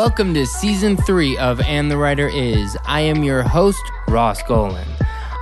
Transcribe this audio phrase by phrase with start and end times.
[0.00, 2.74] Welcome to season three of And the Writer Is.
[2.86, 4.88] I am your host, Ross Golan.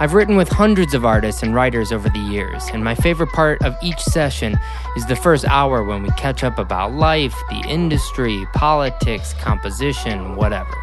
[0.00, 3.62] I've written with hundreds of artists and writers over the years, and my favorite part
[3.62, 4.58] of each session
[4.96, 10.74] is the first hour when we catch up about life, the industry, politics, composition, whatever.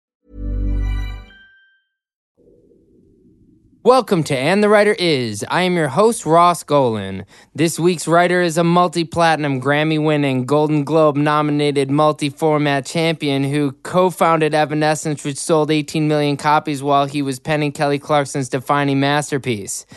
[3.83, 5.43] Welcome to And the Writer Is.
[5.49, 7.25] I am your host, Ross Golan.
[7.55, 13.43] This week's writer is a multi platinum, Grammy winning, Golden Globe nominated multi format champion
[13.43, 18.49] who co founded Evanescence, which sold 18 million copies while he was penning Kelly Clarkson's
[18.49, 19.87] defining masterpiece.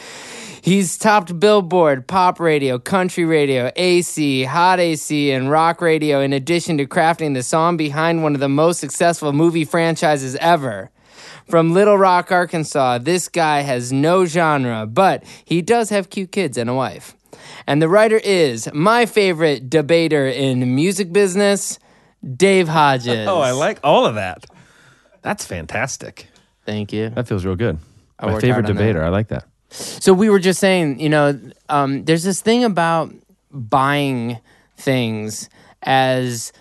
[0.63, 6.79] He's topped Billboard, pop radio, country radio, AC, hot AC, and rock radio, in addition
[6.79, 10.91] to crafting the song behind one of the most successful movie franchises ever.
[11.49, 16.57] From Little Rock, Arkansas, this guy has no genre, but he does have cute kids
[16.57, 17.15] and a wife.
[17.67, 21.79] And the writer is my favorite debater in music business,
[22.37, 23.29] Dave Hodges.
[23.29, 24.47] Oh, I like all of that.
[25.23, 26.29] That's fantastic.
[26.65, 27.11] Thank you.
[27.11, 27.79] That feels real good.
[28.19, 28.73] I My favorite hard that.
[28.75, 29.05] debater.
[29.05, 29.45] I like that.
[29.71, 31.39] So we were just saying, you know,
[31.69, 33.13] um, there's this thing about
[33.51, 34.39] buying
[34.77, 35.49] things
[35.83, 36.53] as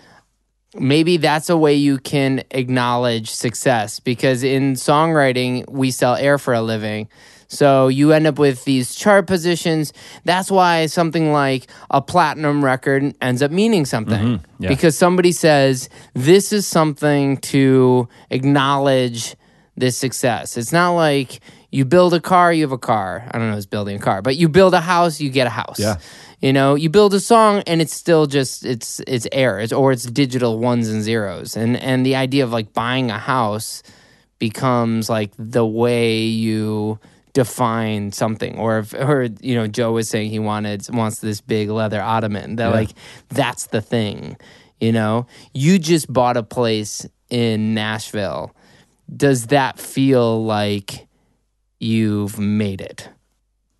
[0.74, 6.54] maybe that's a way you can acknowledge success because in songwriting we sell air for
[6.54, 7.08] a living.
[7.48, 9.92] So you end up with these chart positions.
[10.24, 14.62] That's why something like a platinum record ends up meaning something mm-hmm.
[14.62, 14.68] yeah.
[14.68, 19.36] because somebody says this is something to acknowledge
[19.76, 20.56] this success.
[20.56, 21.40] It's not like
[21.70, 23.28] you build a car, you have a car.
[23.30, 25.50] I don't know, it's building a car, but you build a house, you get a
[25.50, 25.80] house.
[25.80, 25.96] Yeah.
[26.44, 29.92] You know, you build a song and it's still just it's it's air, it's, or
[29.92, 31.56] it's digital ones and zeros.
[31.56, 33.82] And and the idea of like buying a house
[34.38, 36.98] becomes like the way you
[37.32, 38.58] define something.
[38.58, 42.56] Or if, or you know Joe was saying he wanted wants this big leather ottoman.
[42.56, 42.74] That Yeah.
[42.74, 42.90] like
[43.30, 44.36] that's the thing
[44.80, 45.26] you know?
[45.54, 48.54] You just bought a place in Nashville.
[49.16, 51.06] Does that feel like
[51.80, 53.08] you've made it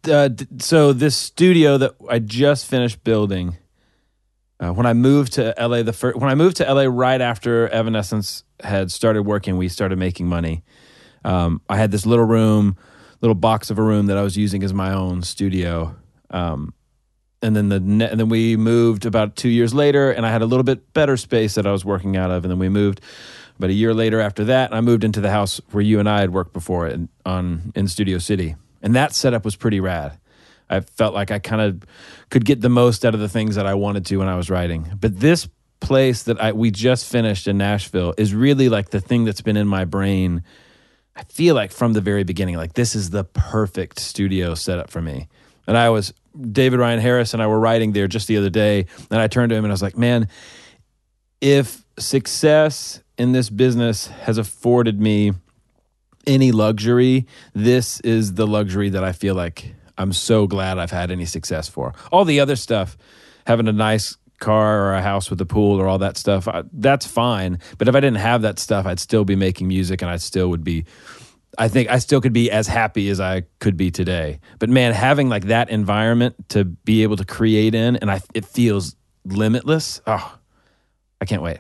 [0.09, 0.29] Uh,
[0.59, 3.57] so this studio that I just finished building,
[4.61, 7.69] uh, when I moved to LA, the first when I moved to LA right after
[7.69, 10.63] Evanescence had started working, we started making money.
[11.25, 12.77] Um, I had this little room,
[13.21, 15.97] little box of a room that I was using as my own studio.
[16.31, 16.75] Um,
[17.43, 20.43] and then the ne- and then we moved about two years later, and I had
[20.43, 22.45] a little bit better space that I was working out of.
[22.45, 23.01] And then we moved
[23.59, 26.21] about a year later after that, I moved into the house where you and I
[26.21, 30.19] had worked before in, on in Studio City, and that setup was pretty rad.
[30.69, 31.83] I felt like I kind of
[32.31, 34.51] could get the most out of the things that I wanted to when I was
[34.51, 34.93] writing.
[35.01, 35.49] But this
[35.81, 39.57] place that I we just finished in Nashville is really like the thing that's been
[39.57, 40.45] in my brain.
[41.17, 45.01] I feel like from the very beginning, like this is the perfect studio setup for
[45.01, 45.29] me.
[45.67, 48.87] And I was David Ryan Harris and I were writing there just the other day,
[49.11, 50.29] and I turned to him and I was like, "Man,
[51.41, 55.33] if success in this business has afforded me
[56.27, 61.11] any luxury, this is the luxury that I feel like I'm so glad I've had
[61.11, 61.95] any success for.
[62.11, 62.97] All the other stuff,
[63.47, 66.65] having a nice car or a house with a pool or all that stuff, I,
[66.73, 67.59] that's fine.
[67.79, 70.49] But if I didn't have that stuff, I'd still be making music and I still
[70.51, 70.85] would be.
[71.57, 74.41] I think I still could be as happy as I could be today.
[74.59, 78.45] But man, having like that environment to be able to create in, and I, it
[78.45, 80.01] feels limitless.
[80.05, 80.37] Oh,
[81.21, 81.59] I can't wait.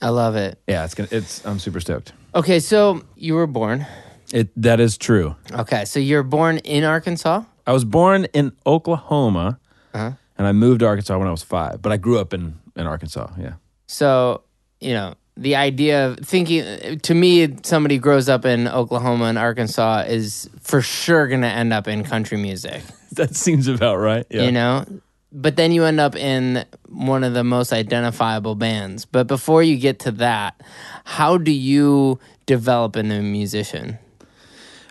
[0.00, 0.60] I love it.
[0.66, 1.08] Yeah, it's gonna.
[1.12, 1.46] It's.
[1.46, 2.12] I'm super stoked.
[2.34, 3.86] Okay, so you were born.
[4.32, 5.36] It that is true.
[5.52, 7.44] Okay, so you're born in Arkansas.
[7.66, 9.58] I was born in Oklahoma,
[9.94, 10.12] Uh-huh.
[10.38, 11.82] and I moved to Arkansas when I was five.
[11.82, 13.28] But I grew up in in Arkansas.
[13.38, 13.54] Yeah.
[13.86, 14.42] So
[14.80, 20.04] you know, the idea of thinking to me somebody grows up in Oklahoma and Arkansas
[20.08, 22.82] is for sure going to end up in country music.
[23.12, 24.26] that seems about right.
[24.30, 24.42] Yeah.
[24.44, 24.84] You know?
[25.30, 26.64] But then you end up in
[27.06, 29.04] one of the most identifiable bands.
[29.04, 30.60] But before you get to that,
[31.04, 33.98] how do you develop into a musician?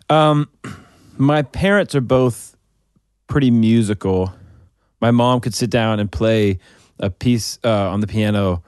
[0.09, 0.49] Um,
[1.17, 2.55] my parents are both
[3.27, 4.33] pretty musical.
[4.99, 6.59] My mom could sit down and play
[6.99, 8.63] a piece uh, on the piano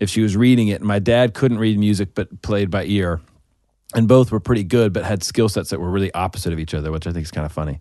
[0.00, 0.80] if she was reading it.
[0.80, 3.20] And my dad couldn't read music but played by ear.
[3.94, 6.74] And both were pretty good, but had skill sets that were really opposite of each
[6.74, 7.80] other, which I think is kind of funny.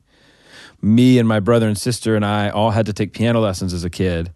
[0.82, 3.84] Me and my brother and sister and I all had to take piano lessons as
[3.84, 4.32] a kid,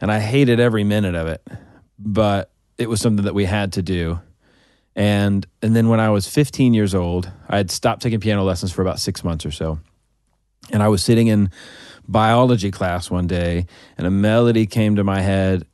[0.00, 1.46] and I hated every minute of it,
[1.98, 4.20] but it was something that we had to do.
[4.94, 8.72] And and then when I was 15 years old, I had stopped taking piano lessons
[8.72, 9.78] for about six months or so.
[10.70, 11.50] And I was sitting in
[12.06, 13.66] biology class one day,
[13.96, 15.66] and a melody came to my head,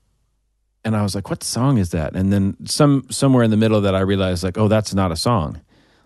[0.84, 3.76] and I was like, "What song is that?" And then some somewhere in the middle
[3.76, 5.60] of that, I realized like, "Oh, that's not a song.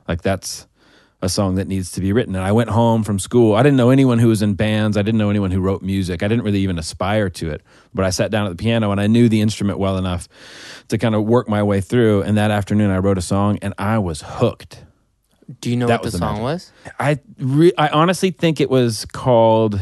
[0.09, 0.67] Like that's
[1.23, 3.55] a song that needs to be written." And I went home from school.
[3.55, 4.97] I didn't know anyone who was in bands.
[4.97, 6.23] I didn't know anyone who wrote music.
[6.23, 7.63] I didn't really even aspire to it.
[7.95, 10.29] But I sat down at the piano and I knew the instrument well enough
[10.89, 12.23] to kind of work my way through.
[12.23, 14.85] And that afternoon, I wrote a song, and I was hooked.
[15.61, 16.43] Do you know That what was the the song magic.
[16.45, 16.73] was?
[16.99, 19.81] I re- I honestly think it was called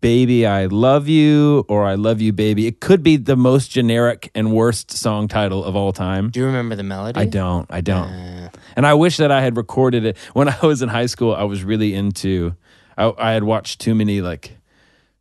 [0.00, 4.30] "Baby I Love You" or "I Love You, Baby." It could be the most generic
[4.34, 6.30] and worst song title of all time.
[6.30, 7.18] Do you remember the melody?
[7.18, 7.66] I don't.
[7.70, 8.08] I don't.
[8.08, 11.34] Uh, And I wish that I had recorded it when I was in high school.
[11.34, 12.54] I was really into.
[12.96, 14.56] I, I had watched too many like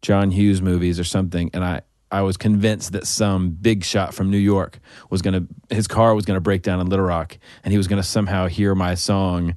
[0.01, 1.81] John Hughes movies or something, and I
[2.11, 4.79] I was convinced that some big shot from New York
[5.09, 8.03] was gonna his car was gonna break down in Little Rock, and he was gonna
[8.03, 9.55] somehow hear my song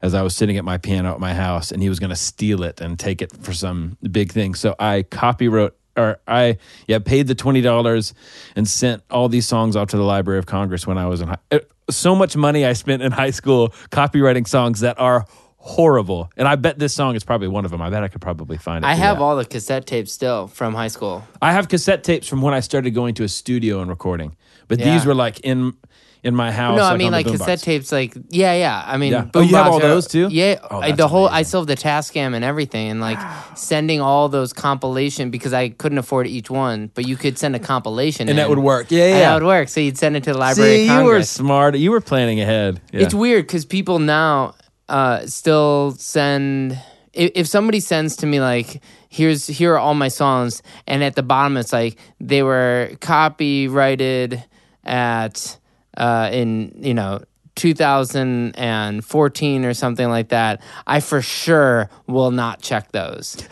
[0.00, 2.62] as I was sitting at my piano at my house, and he was gonna steal
[2.62, 4.54] it and take it for some big thing.
[4.54, 5.72] So I copywrote.
[5.96, 8.14] Or I yeah paid the twenty dollars
[8.54, 11.26] and sent all these songs off to the Library of Congress when I was in
[11.26, 11.60] high.
[11.90, 15.24] So much money I spent in high school copywriting songs that are
[15.56, 17.82] horrible, and I bet this song is probably one of them.
[17.82, 18.88] I bet I could probably find it.
[18.88, 19.22] I have that.
[19.22, 21.24] all the cassette tapes still from high school.
[21.42, 24.36] I have cassette tapes from when I started going to a studio and recording,
[24.68, 24.92] but Yeah.
[24.92, 25.74] these were like in
[26.22, 26.76] in my house.
[26.76, 27.92] no, I mean like cassette tapes.
[27.92, 28.82] Like yeah, yeah.
[28.84, 29.30] I mean, Yeah.
[29.34, 30.28] Oh, you have all those too?
[30.30, 31.28] Yeah, Oh, I- the whole.
[31.28, 33.18] I still have the Tascam and everything, and like
[33.56, 37.58] sending all those compilation because I couldn't afford each one, but you could send a
[37.58, 38.90] compilation, and that would work.
[38.90, 39.20] Yeah, and yeah.
[39.28, 39.68] that would work.
[39.68, 41.76] So you'd send it to the Library See, you were smart.
[41.76, 42.80] You were planning ahead.
[42.92, 43.02] Yeah.
[43.02, 44.54] It's weird because people now
[44.88, 46.78] uh, still send.
[47.12, 51.14] If, if somebody sends to me like, "Here's here are all my songs," and at
[51.14, 54.44] the bottom it's like they were copyrighted
[54.84, 55.58] at
[55.98, 57.20] uh, in you know
[57.56, 63.36] 2014 or something like that, I for sure will not check those.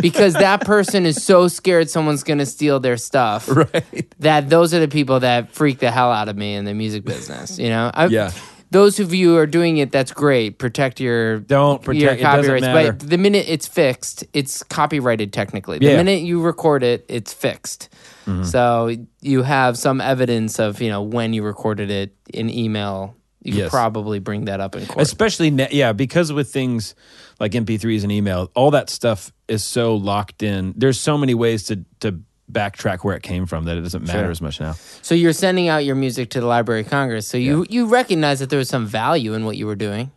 [0.00, 4.06] because that person is so scared someone's going to steal their stuff right.
[4.20, 7.04] that those are the people that freak the hell out of me in the music
[7.04, 7.58] business.
[7.58, 8.30] You know, I, Yeah.
[8.70, 10.58] Those of you who are doing it, that's great.
[10.58, 12.66] Protect your Don't protect- your copyrights.
[12.66, 15.78] But the minute it's fixed, it's copyrighted technically.
[15.78, 15.96] The Yeah.
[15.98, 17.88] minute you record it, it's fixed.
[18.26, 18.44] Mm-hmm.
[18.44, 23.16] So you have some evidence of you know when you recorded it in email.
[23.42, 23.70] You could Yes.
[23.70, 25.02] probably bring that up in court.
[25.02, 26.94] Especially, ne- yeah, because with things
[27.38, 30.72] like MP3s and email, all that stuff is so locked in.
[30.78, 34.20] There's so many ways to to backtrack where it came from that it doesn't matter
[34.20, 34.30] Sure.
[34.30, 34.74] as much now.
[35.02, 37.26] so you're sending out your music to the Library of Congress.
[37.28, 40.10] So you you recognize that there was some value in what you were doing,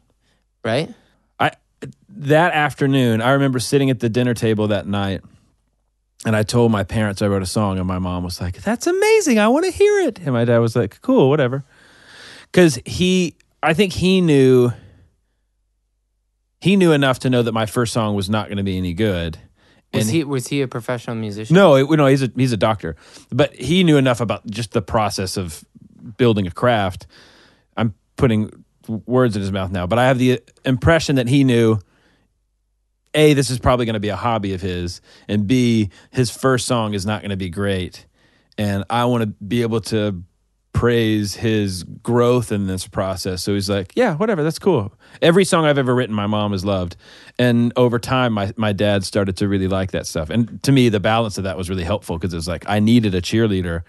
[0.64, 0.94] right?
[1.38, 1.52] I
[2.10, 5.22] that afternoon, I remember sitting at the dinner table that night,
[6.26, 8.88] and I told my parents I wrote a song, and my mom was like, "That's
[8.88, 9.40] amazing!
[9.40, 11.64] I want to hear it." And my dad was like, "Cool, whatever,"
[12.52, 14.72] because he, I think he knew,
[16.60, 18.94] he knew enough to know that my first song was not going to be any
[18.94, 19.38] good.
[19.94, 21.54] Was And he was he a professional musician?
[21.54, 22.96] no, it, no, he's a he's a doctor,
[23.32, 25.64] but he knew enough about just the process of
[26.18, 27.08] building a craft.
[27.78, 28.66] I'm putting
[29.06, 31.80] words in his mouth now, but I have the impression that he knew.
[33.18, 36.68] A, this is probably going to be a hobby of his, and B, his first
[36.68, 38.06] song is not going to be great,
[38.58, 40.24] and I want to be able to
[40.72, 43.42] praise his growth in this process.
[43.42, 46.64] So he's like, "Yeah, whatever, that's cool." Every song I've ever written, my mom has
[46.64, 46.96] loved,
[47.40, 50.30] and over time, my my dad started to really like that stuff.
[50.30, 52.80] And to me, the balance of that was really helpful because it was like I
[52.80, 53.82] needed a cheerleader,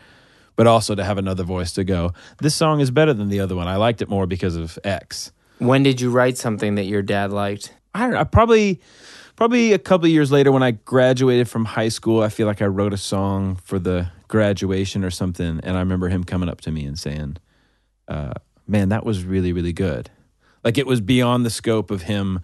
[0.56, 2.14] but also to have another voice to go.
[2.40, 3.68] This song is better than the other one.
[3.68, 5.32] I liked it more because of X.
[5.58, 7.74] When did you write something that your dad liked?
[7.94, 8.20] I don't know.
[8.20, 8.80] I probably
[9.38, 12.66] probably a couple years later when I graduated from high school, I feel like I
[12.66, 16.72] wrote a song for the graduation or something, and I remember him coming up to
[16.72, 17.36] me and saying,
[18.08, 18.34] uh,
[18.66, 20.10] "Man, that was really really good."
[20.64, 22.40] Like it was beyond the scope of him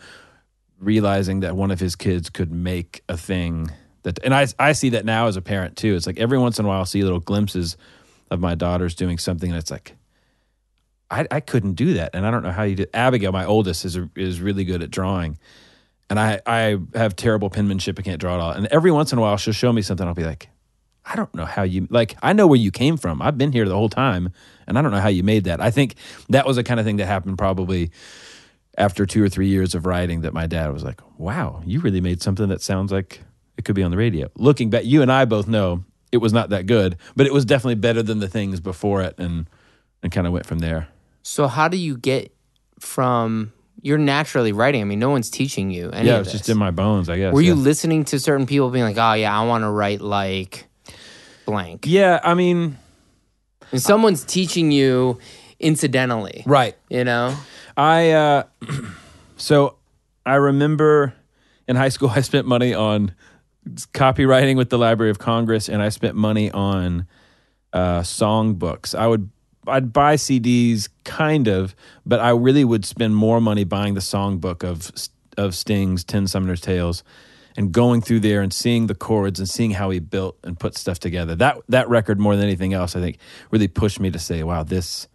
[0.78, 3.72] realizing that one of his kids could make a thing
[4.04, 5.96] that and I I see that now as a parent too.
[5.96, 7.76] It's like every once in a while I'll see little glimpses
[8.30, 9.96] of my daughters doing something and it's like
[11.10, 12.86] I, I couldn't do that, and I don't know how you do.
[12.94, 15.38] Abigail, my oldest, is is really good at drawing,
[16.10, 17.98] and I I have terrible penmanship.
[17.98, 18.52] I can't draw at all.
[18.52, 20.06] And every once in a while, she'll show me something.
[20.06, 20.48] I'll be like,
[21.04, 22.16] I don't know how you like.
[22.22, 23.20] I know where you came from.
[23.20, 24.30] I've been here the whole time,
[24.66, 25.60] and I don't know how you made that.
[25.60, 25.96] I think
[26.28, 27.90] that was the kind of thing that happened probably
[28.76, 30.22] after two or three years of writing.
[30.22, 33.20] That my dad was like, "Wow, you really made something that sounds like
[33.56, 36.32] it could be on the radio." Looking back, you and I both know it was
[36.32, 39.48] not that good, but it was definitely better than the things before it, and
[40.02, 40.88] and kind of went from there.
[41.22, 42.34] So how do you get
[42.78, 43.52] from
[43.84, 44.80] you're naturally writing?
[44.80, 46.40] I mean, no one's teaching you any yeah, of it's this.
[46.40, 47.34] just in my bones, I guess.
[47.34, 47.60] Were you yeah.
[47.60, 50.66] listening to certain people being like, "Oh yeah, I want to write like
[51.44, 52.78] blank," Yeah, I mean,
[53.70, 55.18] and someone's teaching you
[55.60, 56.74] incidentally, right.
[56.88, 57.36] you know?
[57.76, 58.42] I uh
[59.36, 59.76] so
[60.24, 61.12] I remember
[61.68, 63.14] in high school I spent money on
[63.92, 67.06] copywriting with the Library of Congress and I spent money on
[67.74, 68.94] uh song books.
[68.94, 69.28] I would
[69.66, 74.64] I'd buy CDs kind of, but I really would spend more money buying the songbook
[74.64, 74.92] of
[75.36, 77.02] of Sting's Ten Summoner's Tales
[77.56, 80.76] and going through there and seeing the chords and seeing how he built and put
[80.76, 81.34] stuff together.
[81.34, 83.18] That that record more than anything else I think
[83.50, 85.08] really pushed me to say, wow, this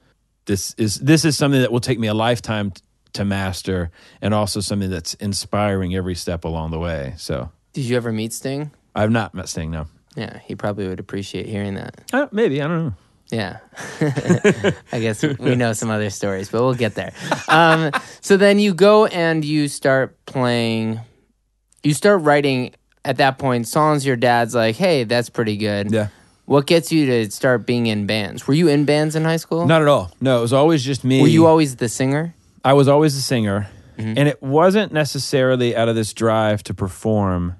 [0.46, 2.82] this is this is something that will take me a lifetime t-
[3.14, 3.92] to master
[4.22, 7.14] and also something that's inspiring every step along the way.
[7.18, 8.72] So, Did you ever meet Sting?
[8.96, 9.88] I've not met Sting no.
[10.16, 12.02] Yeah, he probably would appreciate hearing that.
[12.12, 12.94] Uh, maybe, I don't know.
[13.32, 13.60] Yeah.
[14.92, 17.14] I guess we know some other stories, but we'll get there.
[17.48, 21.00] Um, so then you go and you start playing,
[21.84, 22.74] you start writing
[23.06, 25.92] at that point songs your dad's like, hey, that's pretty good.
[25.92, 26.08] Yeah.
[26.46, 28.48] What gets you to start being in bands?
[28.48, 29.68] Were you in bands in high school?
[29.68, 30.12] Not at all.
[30.20, 31.22] No, it was always just me.
[31.22, 32.34] Were you always the singer?
[32.66, 37.56] I was always the singer, and it wasn't necessarily out of this drive to perform,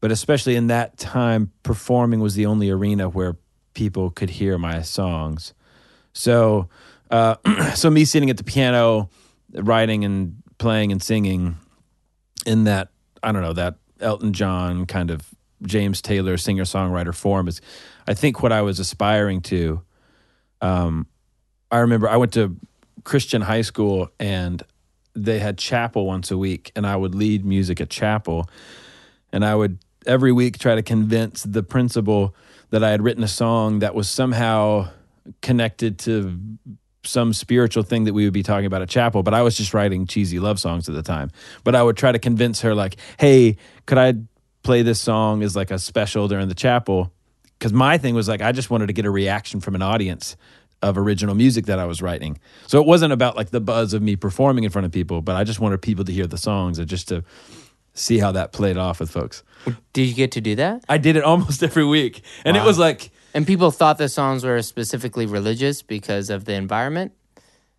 [0.00, 3.36] but especially in that time, performing was the only arena where
[3.74, 5.54] people could hear my songs.
[6.12, 6.68] So,
[7.10, 7.36] uh,
[7.74, 9.10] so me sitting at the piano,
[9.52, 11.56] writing and playing and singing
[12.46, 12.88] in that
[13.22, 15.28] I don't know that Elton John kind of
[15.62, 17.60] James Taylor singer songwriter form is,
[18.06, 19.82] I think, what I was aspiring to.
[20.60, 21.06] Um,
[21.70, 22.56] I remember I went to
[23.04, 24.62] Christian high school and
[25.14, 28.48] they had chapel once a week, and I would lead music at chapel,
[29.32, 32.34] and I would every week try to convince the principal
[32.72, 34.88] that I had written a song that was somehow
[35.42, 36.38] connected to
[37.04, 39.74] some spiritual thing that we would be talking about at chapel, but I was just
[39.74, 41.30] writing cheesy love songs at the time.
[41.64, 44.14] But I would try to convince her, like, hey, could I
[44.62, 47.12] play this song as like a special during the chapel?
[47.58, 50.36] Because my thing was like, I just wanted to get a reaction from an audience
[50.80, 52.38] of original music that I was writing.
[52.68, 55.36] So it wasn't about like the buzz of me performing in front of people, but
[55.36, 57.22] I just wanted people to hear the songs and just to
[57.94, 59.42] see how that played off with folks.
[59.92, 60.84] Did you get to do that?
[60.88, 62.22] I did it almost every week.
[62.44, 66.54] And it was like, And people thought the songs were specifically religious because of the
[66.54, 67.12] environment.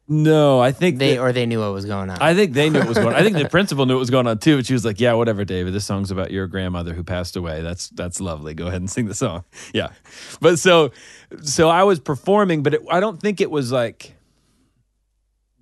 [0.08, 2.18] no, I think They that- or they knew what was going on.
[2.22, 3.16] I think they knew what was going on.
[3.20, 4.58] I think the principal knew what was going on too.
[4.58, 5.74] But she was like, "Yeah, whatever, David.
[5.74, 7.62] This song's about your grandmother who passed away.
[7.62, 8.54] That's that's lovely.
[8.54, 9.44] Go ahead and sing the song."
[9.74, 9.90] Yeah,
[10.42, 10.92] but so
[11.42, 14.14] so I was performing, but it, I don't think it was like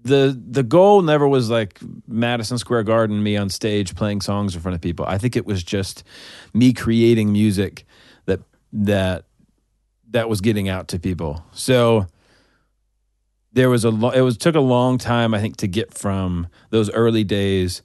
[0.03, 4.62] the the goal never was like Madison Square Garden, me on stage playing songs in
[4.62, 5.05] front of people.
[5.05, 6.03] I think it was just
[6.53, 7.86] me creating music
[8.25, 8.39] that
[8.74, 9.25] that
[10.12, 11.46] that was getting out to people.
[11.51, 12.08] So
[13.53, 16.48] there was a lo- it was took a long time I think to get from
[16.70, 17.81] those early days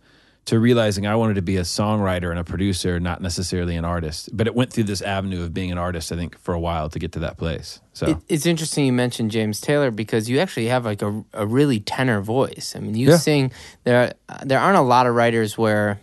[0.46, 4.30] to realizing I wanted to be a songwriter and a producer, not necessarily an artist.
[4.32, 6.88] But it went through this avenue of being an artist, I think, for a while
[6.90, 7.80] to get to that place.
[7.92, 11.46] So It, it's interesting you mentioned James Taylor because you actually have like a, a
[11.46, 12.74] really tenor voice.
[12.76, 13.16] I mean, you Yeah.
[13.18, 13.52] sing.
[13.84, 15.98] There there aren't a lot of writers where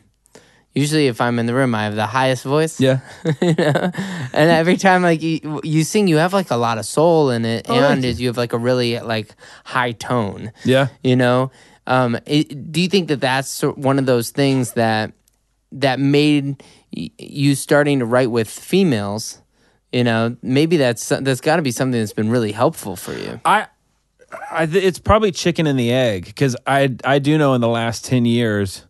[0.73, 2.79] usually if I'm in the room, I have the highest voice.
[2.81, 2.99] yeah,
[3.41, 3.91] you know?
[4.33, 7.45] And every time like you, you sing, you have like a lot of soul in
[7.45, 10.51] it, Oh, and is you have like a really like high tone.
[10.65, 10.87] yeah.
[11.03, 11.51] You know,
[11.87, 15.13] um, it, do you think that that's one of those things that
[15.71, 19.41] that made you starting to write with females?
[19.91, 23.39] You know, maybe that's that's got to be something that's been really helpful for you.
[23.45, 23.67] I,
[24.51, 27.67] I th- it's probably chicken and the egg because I I do know in the
[27.67, 28.85] last ten years,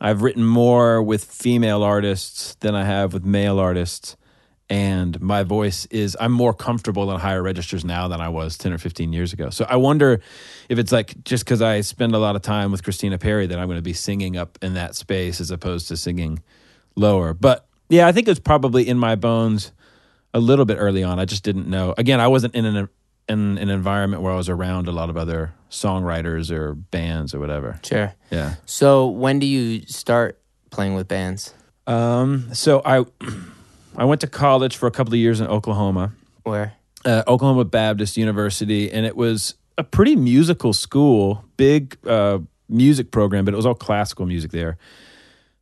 [0.00, 4.16] I've written more with female artists than I have with male artists,
[4.68, 8.72] and my voice is I'm more comfortable in higher registers now than I was ten
[8.72, 9.50] or fifteen years ago.
[9.50, 10.20] So I wonder
[10.68, 13.58] if it's like just because I spend a lot of time with Christina Perri that
[13.58, 16.42] I'm going to be singing up in that space as opposed to singing
[16.96, 17.32] lower.
[17.32, 19.72] But yeah, I think it's probably in my bones
[20.34, 21.20] a little bit early on.
[21.20, 21.94] I just didn't know.
[21.96, 22.88] Again, I wasn't in an
[23.28, 27.40] in an environment where I was around a lot of other songwriters or bands or
[27.40, 27.80] whatever.
[27.84, 28.14] Sure.
[28.30, 28.54] Yeah.
[28.66, 31.54] So when do you start playing with bands?
[31.86, 32.52] Um.
[32.52, 33.04] So I
[33.96, 36.12] I went to college for a couple of years in Oklahoma,
[36.44, 36.74] Where?
[37.04, 42.38] uh, Oklahoma Baptist University, and it was a pretty musical school, big uh,
[42.68, 44.76] music program, but it was all classical music there.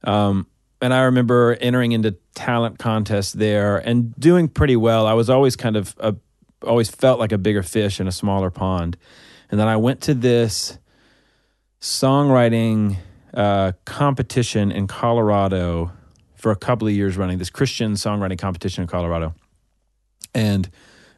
[0.02, 0.46] Um,
[0.80, 5.06] and I remember entering into talent contests there and doing pretty well.
[5.06, 6.14] I was always kind of a,
[6.62, 8.96] always felt like a bigger fish in a smaller pond.
[9.50, 10.78] And then I went to this
[11.80, 12.96] songwriting
[13.32, 15.92] uh, competition in Colorado
[16.44, 17.38] for a couple of years running.
[17.38, 19.34] This Christian songwriting competition in Colorado,
[20.34, 20.68] and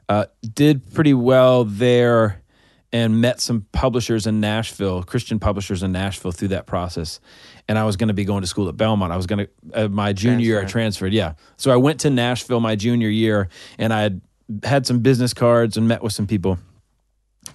[0.09, 2.45] uh, did pretty well there
[2.93, 7.19] and met some publishers in Nashville, Christian publishers in Nashville through that process.
[7.67, 9.13] And I was going to be going to school at Belmont.
[9.13, 11.13] I was going to, uh, my junior year, I transferred.
[11.13, 11.33] Yeah.
[11.57, 14.21] So I went to Nashville my junior year and I had
[14.63, 16.61] had some business cards and met with some people.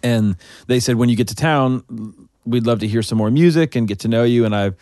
[0.03, 0.35] And
[0.67, 3.87] they said, when you get to town, we'd love to hear some more music and
[3.87, 4.43] get to know you.
[4.43, 4.73] And I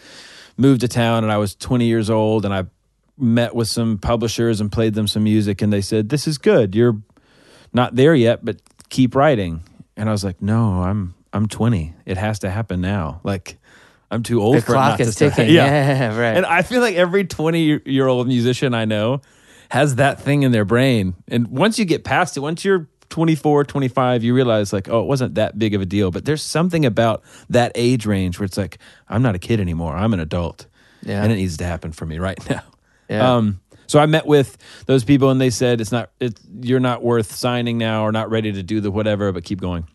[0.57, 2.65] moved to town and I was 20 years old and I
[3.19, 5.61] met with some publishers and played them some music.
[5.61, 6.75] And they said, this is good.
[6.75, 6.97] You're
[7.73, 8.57] not there yet, but
[8.89, 9.61] keep writing.
[9.97, 11.93] And I was like, no, I'm I'm 20.
[12.05, 13.21] It has to happen now.
[13.23, 13.57] Like
[14.09, 15.49] I'm too old The for it clock not is ticking.
[15.53, 16.37] Yeah, right.
[16.37, 19.21] And I feel like every 20 year old musician I know
[19.69, 21.15] has that thing in their brain.
[21.27, 25.05] And once you get past it, once you're 24, 25, you realize like, oh, it
[25.05, 26.11] wasn't that big of a deal.
[26.11, 29.95] But there's something about that age range where it's like, I'm not a kid anymore.
[29.95, 30.65] I'm an adult.
[31.03, 31.23] Yeah.
[31.23, 32.63] And it needs to happen for me right now.
[33.09, 33.35] Yeah.
[33.35, 37.03] Um, so I met with those people and they said it's not it you're not
[37.03, 39.87] worth signing now or not ready to do the whatever, but keep going.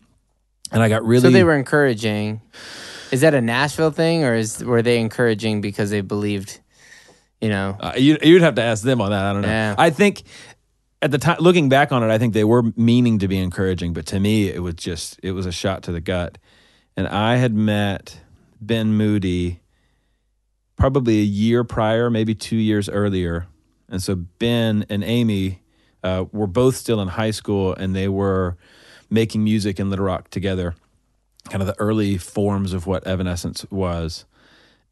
[0.71, 2.41] And I got really so they were encouraging.
[3.11, 6.59] Is that a Nashville thing, or is were they encouraging because they believed,
[7.39, 7.77] you know?
[7.79, 9.23] Uh, you, you'd have to ask them on that.
[9.23, 9.47] I don't know.
[9.47, 9.75] Yeah.
[9.77, 10.23] I think
[11.01, 13.93] at the time, looking back on it, I think they were meaning to be encouraging,
[13.93, 16.37] but to me, it was just it was a shot to the gut.
[16.97, 18.19] And I had met
[18.59, 19.61] Ben Moody
[20.77, 23.47] probably a year prior, maybe two years earlier,
[23.89, 25.61] and so Ben and Amy
[26.03, 28.57] uh, were both still in high school, and they were
[29.09, 30.75] making music in Little Rock together,
[31.49, 34.25] kind of the early forms of what Evanescence was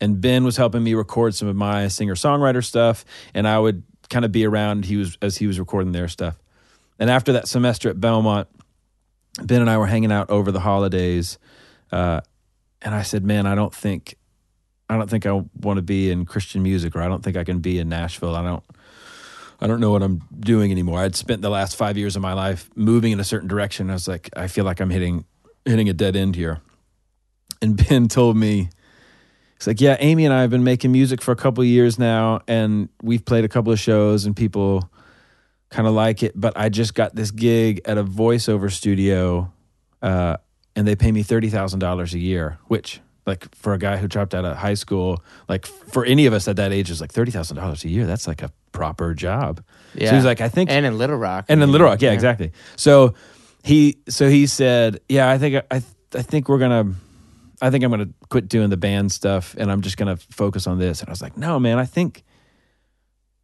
[0.03, 3.83] and Ben was helping me record some of my singer songwriter stuff, and I would
[4.09, 4.83] kind of be around.
[4.83, 6.37] He was as he was recording their stuff,
[6.99, 8.49] and after that semester at Belmont,
[9.41, 11.37] Ben and I were hanging out over the holidays,
[11.93, 12.19] uh,
[12.81, 14.15] and I said, "Man, I don't think,
[14.89, 17.43] I don't think I want to be in Christian music, or I don't think I
[17.43, 18.35] can be in Nashville.
[18.35, 18.63] I don't."
[19.61, 20.99] I don't know what I'm doing anymore.
[20.99, 23.89] I'd spent the last five years of my life moving in a certain direction.
[23.89, 25.23] I was like, I feel like I'm hitting
[25.63, 26.59] hitting a dead end here.
[27.61, 28.67] And Ben told me,
[29.63, 32.41] He's like, yeah, Amy and I have been making music for a couple years now,
[32.49, 34.91] and we've played a couple of shows, and people
[35.69, 36.33] kind of like it.
[36.35, 39.53] But I just got this gig at a voiceover studio,
[40.01, 40.35] uh,
[40.75, 44.07] and they pay me thirty thousand dollars a year, which, like, for a guy who
[44.07, 47.11] dropped out of high school, like for any of us at that age, is like
[47.11, 48.05] thirty thousand dollars a year.
[48.05, 49.63] That's like a proper job.
[49.95, 50.09] Yeah.
[50.09, 52.15] So he's like, I think, and in Little Rock, and in Little Rock, yeah, Yeah.
[52.15, 52.51] exactly.
[52.75, 53.13] So
[53.63, 55.81] he, so he said, yeah, I think, I,
[56.13, 56.93] I think we're gonna,
[57.61, 60.79] I think I'm gonna quit doing the band stuff, and I'm just gonna focus on
[60.79, 60.99] this.
[61.01, 62.23] And I was like, no, man, I think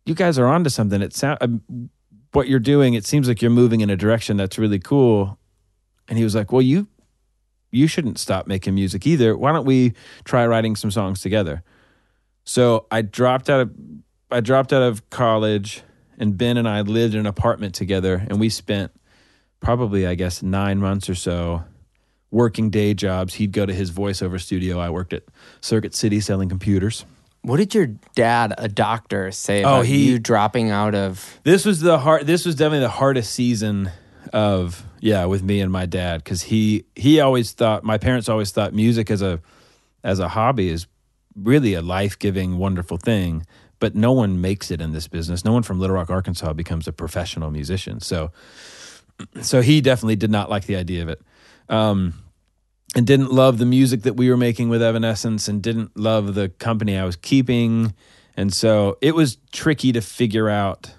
[0.06, 1.02] you guys are onto something.
[1.02, 1.90] It sound um,
[2.34, 2.96] what you're doing.
[2.96, 5.38] It seems like you're moving in a direction that's really cool.
[6.08, 6.88] And he was like, well, you,
[7.72, 9.38] you shouldn't stop making music either.
[9.38, 11.64] Why don't we try writing some songs together?
[12.44, 13.72] So I dropped out of
[14.32, 15.82] I dropped out of college
[16.18, 18.92] and Ben and I lived in an apartment together and we spent
[19.60, 21.64] probably I guess 9 months or so
[22.32, 23.36] working day jobs.
[23.36, 24.80] He'd go to his voiceover studio.
[24.80, 25.24] I worked at
[25.62, 27.06] Circuit City selling computers.
[27.42, 31.40] What did your dad, a doctor, say Oh, about he- you dropping out of?
[31.44, 33.92] This was the hard this was definitely the hardest season
[34.34, 38.52] of yeah, with me and my dad cuz he he always thought my parents always
[38.52, 39.42] thought music as a
[40.04, 40.88] as a hobby is
[41.36, 43.46] really a life-giving wonderful thing,
[43.80, 45.46] but no one makes it in this business.
[45.46, 48.00] No one from Little Rock, Arkansas becomes a professional musician.
[48.00, 48.32] So
[49.42, 51.22] so he definitely did not like the idea of it.
[51.70, 52.14] Um
[52.96, 56.50] and didn't love the music that we were making with Evanescence and didn't love the
[56.50, 57.94] company I was keeping.
[58.36, 60.92] And so it was tricky to figure out.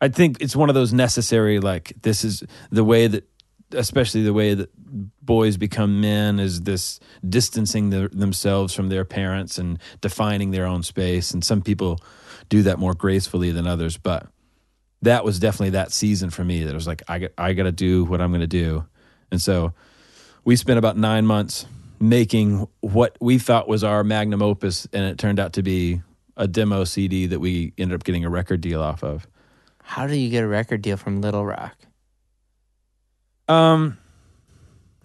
[0.00, 3.28] I think it's one of those necessary, like, this is the way that,
[3.72, 9.58] especially the way that boys become men, is this distancing the, themselves from their parents
[9.58, 11.32] and defining their own space.
[11.32, 12.00] And some people
[12.48, 13.96] do that more gracefully than others.
[13.96, 14.26] But
[15.02, 17.72] that was definitely that season for me that it was like, I, I got to
[17.72, 18.86] do what I'm going to do.
[19.30, 19.74] And so
[20.44, 21.66] we spent about nine months
[22.00, 26.00] making what we thought was our magnum opus, and it turned out to be
[26.36, 29.28] a demo CD that we ended up getting a record deal off of.
[29.90, 31.76] How do you get a record deal from Little Rock?
[33.48, 33.98] Um,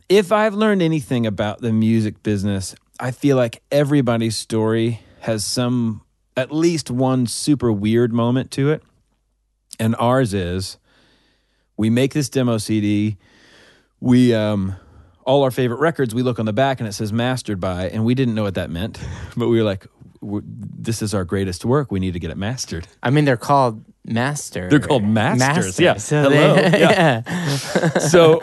[0.08, 6.04] if I've learned anything about the music business, I feel like everybody's story has some,
[6.38, 8.84] at least one super weird moment to it.
[9.80, 10.78] And ours is
[11.78, 13.18] we make this demo CD.
[14.00, 14.76] We um,
[15.26, 18.06] all our favorite records, we look on the back and it says mastered by, and
[18.06, 19.00] we didn't know what that meant,
[19.36, 19.88] but we were like,
[20.22, 21.92] "This is our greatest work.
[21.92, 24.70] We need to get it mastered." I mean, they're called master.
[24.70, 25.96] They're called masters, yeah.
[25.98, 27.22] So Hello, they- yeah.
[27.28, 27.90] yeah.
[28.00, 28.40] so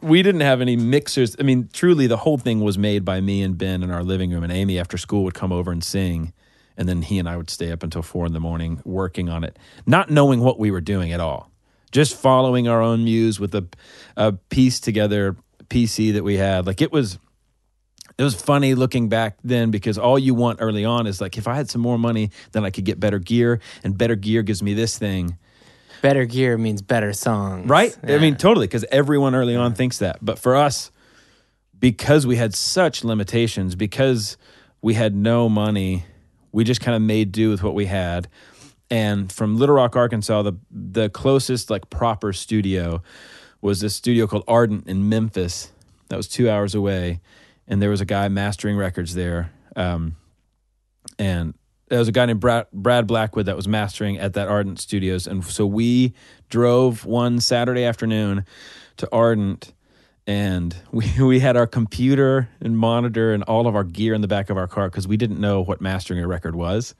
[0.00, 1.34] we didn't have any mixers.
[1.38, 4.30] I mean, truly, the whole thing was made by me and Ben in our living
[4.30, 6.32] room, and Amy after school would come over and sing,
[6.76, 9.42] and then he and I would stay up until four in the morning working on
[9.44, 11.50] it, not knowing what we were doing at all,
[11.90, 13.66] just following our own muse with a,
[14.16, 15.36] a piece together
[15.68, 16.66] PC that we had.
[16.66, 17.18] Like it was.
[18.18, 21.46] It was funny looking back then because all you want early on is like if
[21.46, 24.60] I had some more money, then I could get better gear, and better gear gives
[24.62, 25.38] me this thing.
[26.02, 27.68] Better gear means better songs.
[27.68, 27.96] Right?
[28.02, 30.18] I mean, totally, because everyone early on thinks that.
[30.20, 30.90] But for us,
[31.78, 34.36] because we had such limitations, because
[34.82, 36.04] we had no money,
[36.52, 38.28] we just kind of made do with what we had.
[38.90, 43.02] And from Little Rock, Arkansas, the the closest like proper studio
[43.60, 45.72] was this studio called Ardent in Memphis.
[46.08, 47.20] That was two hours away,
[47.68, 49.52] and there was a guy mastering records there.
[49.76, 50.16] Um,
[51.18, 51.54] and
[51.88, 55.26] there was a guy named Brad, Brad Blackwood that was mastering at that Ardent Studios,
[55.26, 56.14] and so we
[56.48, 58.44] drove one Saturday afternoon
[58.96, 59.72] to Ardent,
[60.26, 64.28] and we we had our computer and monitor and all of our gear in the
[64.28, 66.94] back of our car because we didn't know what mastering a record was.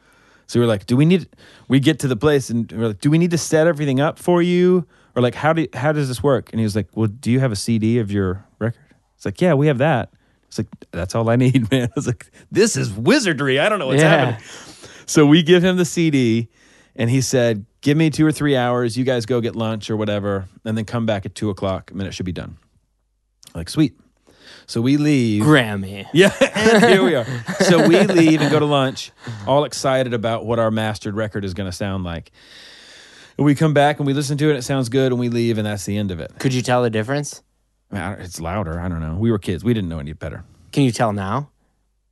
[0.46, 1.28] So we were like, "Do we need?"
[1.68, 4.18] We get to the place and we're like, "Do we need to set everything up
[4.18, 7.08] for you, or like how do how does this work?" And he was like, "Well,
[7.08, 10.10] do you have a CD of your record?" It's like, "Yeah, we have that."
[10.48, 13.58] It's like, "That's all I need, man." I was like, "This is wizardry.
[13.60, 14.08] I don't know what's Yeah.
[14.32, 14.48] happening."
[15.06, 16.48] So we give him the CD,
[16.96, 18.96] and he said, "Give me two or three hours.
[18.96, 22.00] You guys go get lunch or whatever, and then come back at two o'clock, and
[22.00, 22.56] then it should be done."
[23.54, 23.98] Like, sweet.
[24.66, 25.42] So we leave.
[25.42, 26.06] Grammy.
[26.12, 27.26] Yeah, and here we are.
[27.60, 29.12] So we leave and go to lunch,
[29.46, 32.30] all excited about what our mastered record is going to sound like.
[33.38, 35.28] And we come back and we listen to it, and it sounds good, and we
[35.30, 36.32] leave, and that's the end of it.
[36.38, 37.42] Could you tell the difference?
[37.90, 38.78] I mean, it's louder.
[38.78, 39.16] I don't know.
[39.16, 39.64] We were kids.
[39.64, 40.44] We didn't know any better.
[40.72, 41.50] Can you tell now?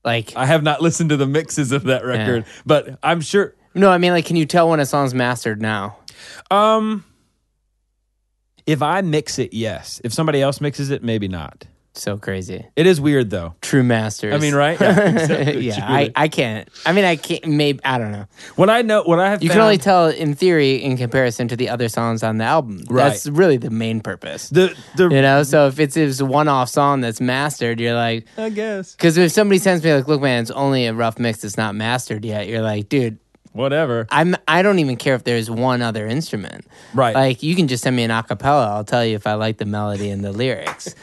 [0.04, 3.54] Like, I have not listened to the mixes of that record, but I'm sure.
[3.74, 5.98] no, I mean, like, can you tell when a song's mastered now?
[6.50, 7.04] Um,
[8.66, 10.00] if I mix it, yes.
[10.04, 11.66] If somebody else mixes it, maybe not.
[11.98, 12.66] So crazy.
[12.76, 13.54] It is weird though.
[13.62, 14.34] True masters.
[14.34, 14.78] I mean, right?
[14.80, 15.66] Yeah, exactly.
[15.66, 16.68] yeah, I, I can't.
[16.84, 17.46] I mean, I can't.
[17.46, 18.26] Maybe I don't know.
[18.56, 21.48] What I know, what I have, You found, can only tell in theory in comparison
[21.48, 22.84] to the other songs on the album.
[22.88, 23.08] Right.
[23.08, 24.48] That's really the main purpose.
[24.50, 25.04] the the.
[25.04, 28.94] you know, so if it's, it's a one-off song that's mastered, you're like, I guess
[28.94, 31.74] because if somebody sends me like, look, man, it's only a rough mix, it's not
[31.74, 32.46] mastered yet.
[32.48, 33.18] You're like, dude,
[33.56, 34.06] whatever.
[34.10, 34.36] I'm.
[34.46, 36.66] I don't even care if there's one other instrument.
[36.94, 37.14] Right.
[37.14, 38.68] Like you can just send me an acapella.
[38.68, 40.94] I'll tell you if I like the melody and the lyrics.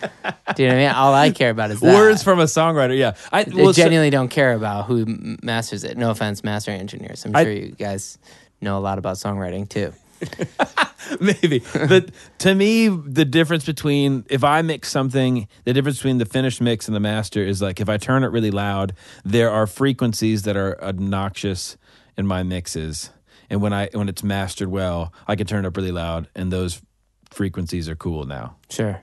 [0.56, 0.96] Do you know what I mean?
[0.96, 1.94] All I care about is that.
[1.94, 2.98] Words from a songwriter.
[2.98, 5.06] Yeah, I I well, so- genuinely don't care about who
[5.42, 5.98] masters it.
[5.98, 7.26] No offense, mastering engineers.
[7.26, 8.18] I'm I- sure you guys
[8.62, 9.94] know a lot about songwriting too.
[11.20, 16.26] maybe, but to me, the difference between if I mix something, the difference between the
[16.26, 18.94] finished mix and the master is like if I turn it really loud,
[19.26, 21.76] there are frequencies that are obnoxious
[22.17, 23.10] in my mixes,
[23.49, 26.52] and when I when it's mastered well, I can turn it up really loud, and
[26.52, 26.82] those
[27.30, 28.56] frequencies are cool now.
[28.69, 29.02] Sure.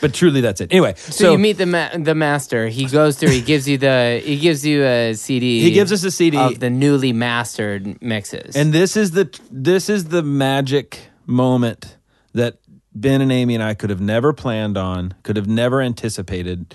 [0.00, 0.70] But truly, that's it.
[0.72, 2.68] Anyway, so, So, you meet the ma- the master.
[2.68, 3.30] He goes through.
[3.30, 4.20] He gives you the.
[4.22, 5.60] He gives you a CD.
[5.60, 8.54] he gives us a CD, of the newly mastered mixes.
[8.54, 11.96] And this is the this is the magic moment
[12.34, 12.58] that
[12.94, 16.74] Ben and Amy and I could have never planned on, could have never anticipated.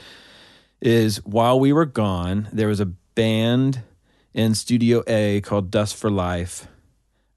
[0.82, 3.84] Is while we were gone, there was a band
[4.34, 6.68] in Studio A called Dust for Life,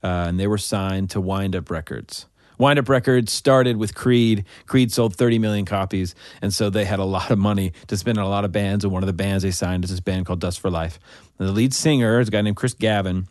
[0.02, 2.26] uh, and they were signed to Wind Up Records.
[2.58, 4.44] Wind Up Records started with Creed.
[4.66, 8.18] Creed sold 30 million copies, and so they had a lot of money to spend
[8.18, 8.84] on a lot of bands.
[8.84, 10.98] And one of the bands they signed is this band called Dust for Life.
[11.38, 13.28] And the lead singer is a guy named Chris Gavin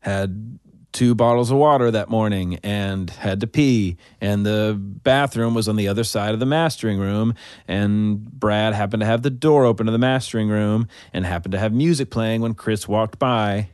[0.00, 0.58] had
[0.98, 3.96] two bottles of water that morning and had to pee.
[4.20, 7.34] And the bathroom was on the other side of the mastering room.
[7.68, 11.58] And Brad happened to have the door open to the mastering room and happened to
[11.60, 13.68] have music playing when Chris walked by.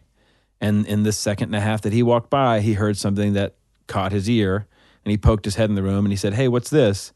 [0.60, 3.54] And in the second and a half that he walked by he heard something that
[3.86, 4.66] caught his ear.
[5.02, 7.14] And he poked his head in the room and he said hey what's this?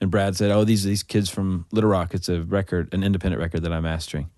[0.00, 2.14] And Brad said oh these are these kids from Little Rock.
[2.14, 4.30] It's a record an independent record that I'm mastering.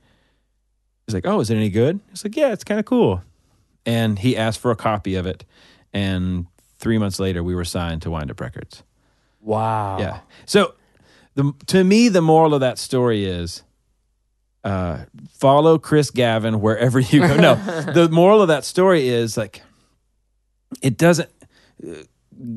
[1.07, 3.23] He's like, "Oh, is it any good?" He's like, "Yeah, it's kind of cool."
[3.85, 5.45] And he asked for a copy of it,
[5.93, 6.47] and
[6.79, 8.83] three months later, we were signed to Wind Up Records.
[9.41, 9.99] wow.
[9.99, 10.21] Yeah.
[10.47, 10.75] So,
[11.35, 13.63] the to me, the moral of that story is,
[14.65, 17.37] uh, follow Chris Gavin wherever you go.
[17.37, 17.55] No,
[17.93, 19.63] the moral of that story is like,
[20.81, 21.29] it doesn't.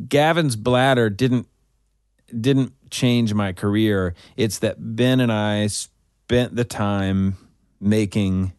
[0.08, 1.48] Gavin's bladder didn't
[2.40, 4.14] didn't change my career.
[4.38, 7.38] It's that Ben and I spent the time
[7.80, 8.54] making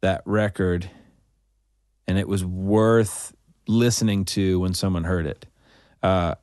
[0.00, 0.90] that record
[2.06, 3.34] and it was worth
[3.66, 5.46] listening to when someone heard it.
[6.02, 6.34] Uh,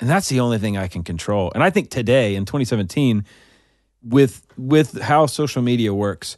[0.00, 1.50] And that's the only thing I can control.
[1.54, 3.24] And I think today in 2017
[4.02, 6.36] with with how social media works,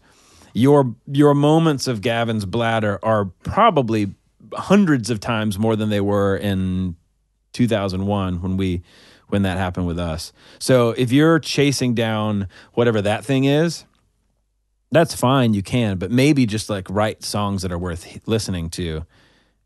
[0.55, 4.15] your your moments of Gavin's bladder are probably
[4.55, 6.97] hundreds of times more than they were in
[7.53, 8.83] 2001 when we
[9.29, 10.33] when that happened with us.
[10.59, 13.85] So if you're chasing down whatever that thing is,
[14.91, 19.05] that's fine, you can, but maybe just like write songs that are worth listening to.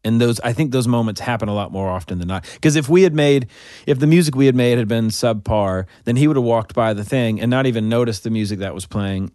[0.05, 2.45] And those, I think those moments happen a lot more often than not.
[2.55, 3.47] Because if we had made,
[3.87, 6.93] if the music we had made had been subpar, then he would have walked by
[6.93, 9.31] the thing and not even noticed the music that was playing.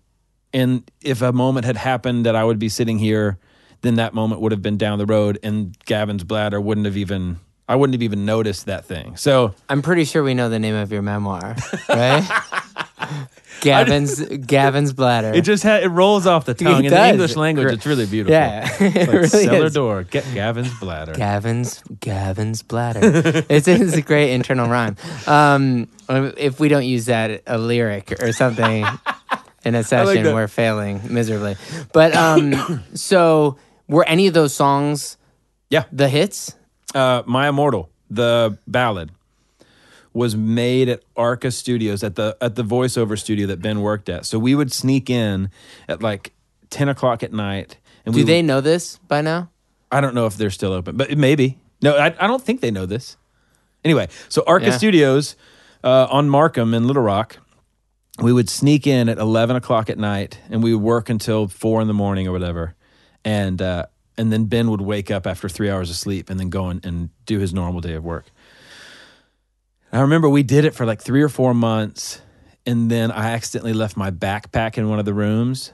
[0.54, 3.38] And if a moment had happened that I would be sitting here,
[3.82, 7.40] then that moment would have been down the road, and Gavin's bladder wouldn't have even,
[7.70, 9.16] I wouldn't have even noticed that thing.
[9.18, 11.56] So I'm pretty sure we know the name of your memoir,
[11.88, 12.28] right?
[13.62, 15.32] Gavin's Gavin's bladder.
[15.34, 17.00] it just ha- it rolls off the tongue in does.
[17.00, 17.74] the English language.
[17.74, 18.34] It's really beautiful.
[18.34, 19.74] yeah, it Like really cellar is.
[19.74, 20.04] door.
[20.04, 21.14] Get Gavin's bladder.
[21.14, 23.00] Gavin's Gavin's bladder.
[23.50, 24.96] it's, it's a great internal rhyme.
[25.26, 28.86] Um, if we don't use that a lyric or something
[29.66, 30.34] in a session, that.
[30.34, 31.56] we're failing miserably.
[31.94, 35.18] But um, so were any of those songs
[35.70, 35.84] Yeah.
[35.92, 36.56] the hits?
[36.96, 39.12] uh, My Immortal, the ballad,
[40.18, 44.26] was made at Arca Studios at the at the voiceover studio that Ben worked at.
[44.26, 45.52] So we would sneak in
[45.88, 46.34] at like
[46.72, 47.78] ten o'clock at night.
[48.04, 49.52] And Do we they know this by now?
[49.92, 51.60] I don't know if they're still open, but maybe.
[51.84, 53.16] No, I, I don't think they know this.
[53.86, 54.78] Anyway, so Arca Yeah.
[54.78, 55.36] Studios
[55.84, 57.38] uh, on Markham in Little Rock,
[58.20, 61.80] we would sneak in at eleven o'clock at night, and we would work until four
[61.80, 62.76] in the morning or whatever,
[63.24, 63.86] and uh,
[64.18, 66.84] and then Ben would wake up after three hours of sleep and then go and,
[66.84, 68.26] and do his normal day of work.
[69.92, 72.22] I remember we did it for like three or four months,
[72.66, 75.72] and then I accidentally left my backpack in one of the rooms,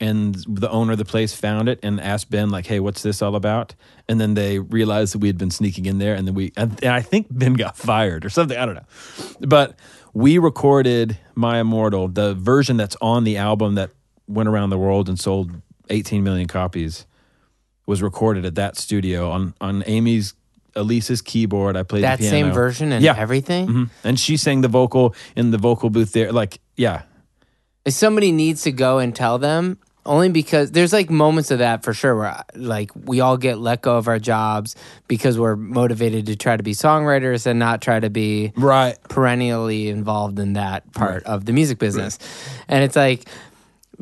[0.00, 3.20] and the owner of the place found it and asked Ben like, "Hey, what's this
[3.20, 3.74] all about?"
[4.08, 6.78] And then they realized that we had been sneaking in there, and then we and
[6.84, 8.56] I think Ben got fired or something.
[8.56, 8.86] I don't know,
[9.40, 9.76] but
[10.14, 13.90] we recorded "My Immortal," the version that's on the album that
[14.28, 15.50] went around the world and sold
[15.90, 17.06] 18 million copies.
[17.86, 20.34] Was recorded at that studio on on Amy's
[20.78, 21.76] Elise's keyboard.
[21.76, 22.46] I played That the piano.
[22.46, 23.14] same version and Yeah.
[23.16, 23.66] everything?
[23.68, 23.88] Mhm.
[24.04, 26.32] And she sang the vocal in the vocal booth there.
[26.32, 27.02] Like, yeah,
[27.84, 31.82] If somebody needs to go and tell them, only because there's like moments of that
[31.82, 34.74] for sure where like we all get let go of our jobs
[35.06, 38.96] because we're motivated to try to be songwriters and not try to be right.
[39.08, 42.18] perennially involved in that part of the music business.
[42.68, 43.28] And it's like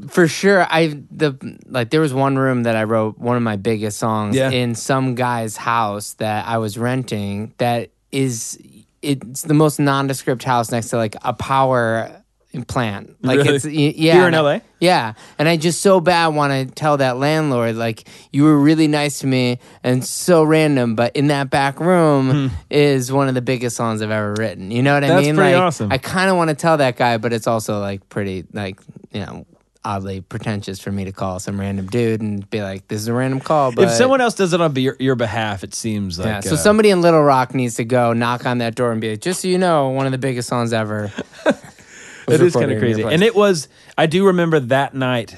[0.08, 3.56] for sure I the like there was one room that I wrote one of my
[3.56, 4.50] biggest songs Yeah.
[4.50, 8.58] in some guy's house that I was renting that is
[9.02, 12.22] it's the most nondescript house next to like a power
[12.68, 13.14] plant.
[13.22, 13.56] Like Really?
[13.56, 14.14] it's yeah.
[14.14, 14.60] Here in LA?
[14.80, 15.12] yeah.
[15.38, 19.18] And I just so bad want to tell that landlord, like, you were really nice
[19.18, 23.76] to me and so random, but in that back room is one of the biggest
[23.76, 24.70] songs I've ever written.
[24.70, 25.14] You know what I Hmm.
[25.16, 25.36] That's mean?
[25.36, 25.92] pretty like, awesome.
[25.92, 28.80] I kind of want to tell that guy, but it's also like pretty, like,
[29.12, 29.46] you know,
[29.86, 33.12] oddly pretentious for me to call some random dude and be like, this is a
[33.12, 33.70] random call.
[33.70, 36.54] But if someone else does it on your, your behalf, it seems like yeah, so
[36.54, 39.20] uh, somebody in Little Rock needs to go knock on that door and be like,
[39.20, 41.12] just so you know, one of the biggest songs ever.
[41.46, 43.04] it is kind of crazy.
[43.04, 43.68] And it was.
[43.96, 45.36] I do remember that night,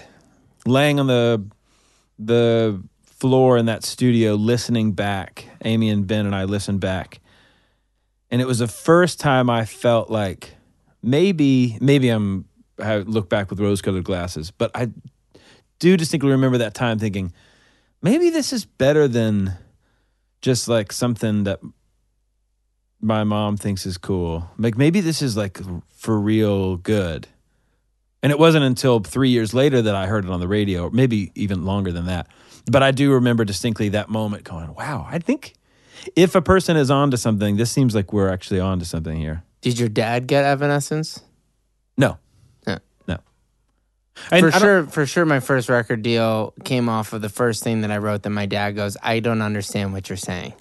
[0.64, 1.44] laying on the
[2.18, 5.44] the floor in that studio, listening back.
[5.64, 7.20] Amy and Ben and I listened back,
[8.30, 10.54] and it was the first time I felt like
[11.02, 12.47] maybe maybe I'm
[12.80, 14.90] I look back with rose colored glasses, but I
[15.78, 17.32] do distinctly remember that time thinking
[18.02, 19.54] maybe this is better than
[20.40, 21.60] just like something that
[23.00, 24.50] my mom thinks is cool.
[24.58, 25.60] Like maybe this is like
[25.94, 27.28] for real good.
[28.22, 30.90] And it wasn't until three years later that I heard it on the radio, or
[30.90, 32.26] maybe even longer than that.
[32.70, 35.54] But I do remember distinctly that moment going, wow, I think
[36.16, 39.44] if a person is onto something, this seems like we're actually onto something here.
[39.60, 41.20] Did your dad get Evanescence?
[44.30, 44.36] No.
[44.36, 44.40] Yeah.
[44.40, 44.46] No.
[44.46, 47.80] And for sure, for sure, my first record deal came off of the first thing
[47.82, 48.22] that I wrote.
[48.22, 50.52] That my dad goes, "I don't understand what you're saying."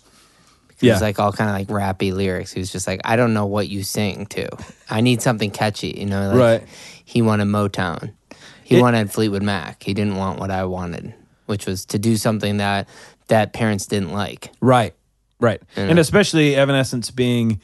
[0.80, 0.94] It Yeah.
[0.94, 1.68] was like all kind of like
[1.98, 2.52] rappy lyrics.
[2.52, 4.48] He was just like, "I don't know what you sing to.
[4.90, 6.70] I need something catchy." You know, like Right.
[7.04, 8.12] He wanted Motown.
[8.64, 9.82] He It- wanted Fleetwood Mac.
[9.84, 11.14] He didn't want what I wanted,
[11.46, 12.88] which was to do something that
[13.30, 14.52] that parents didn't like.
[14.62, 14.94] Right,
[15.42, 15.62] right.
[15.76, 17.60] You And especially Evanescence being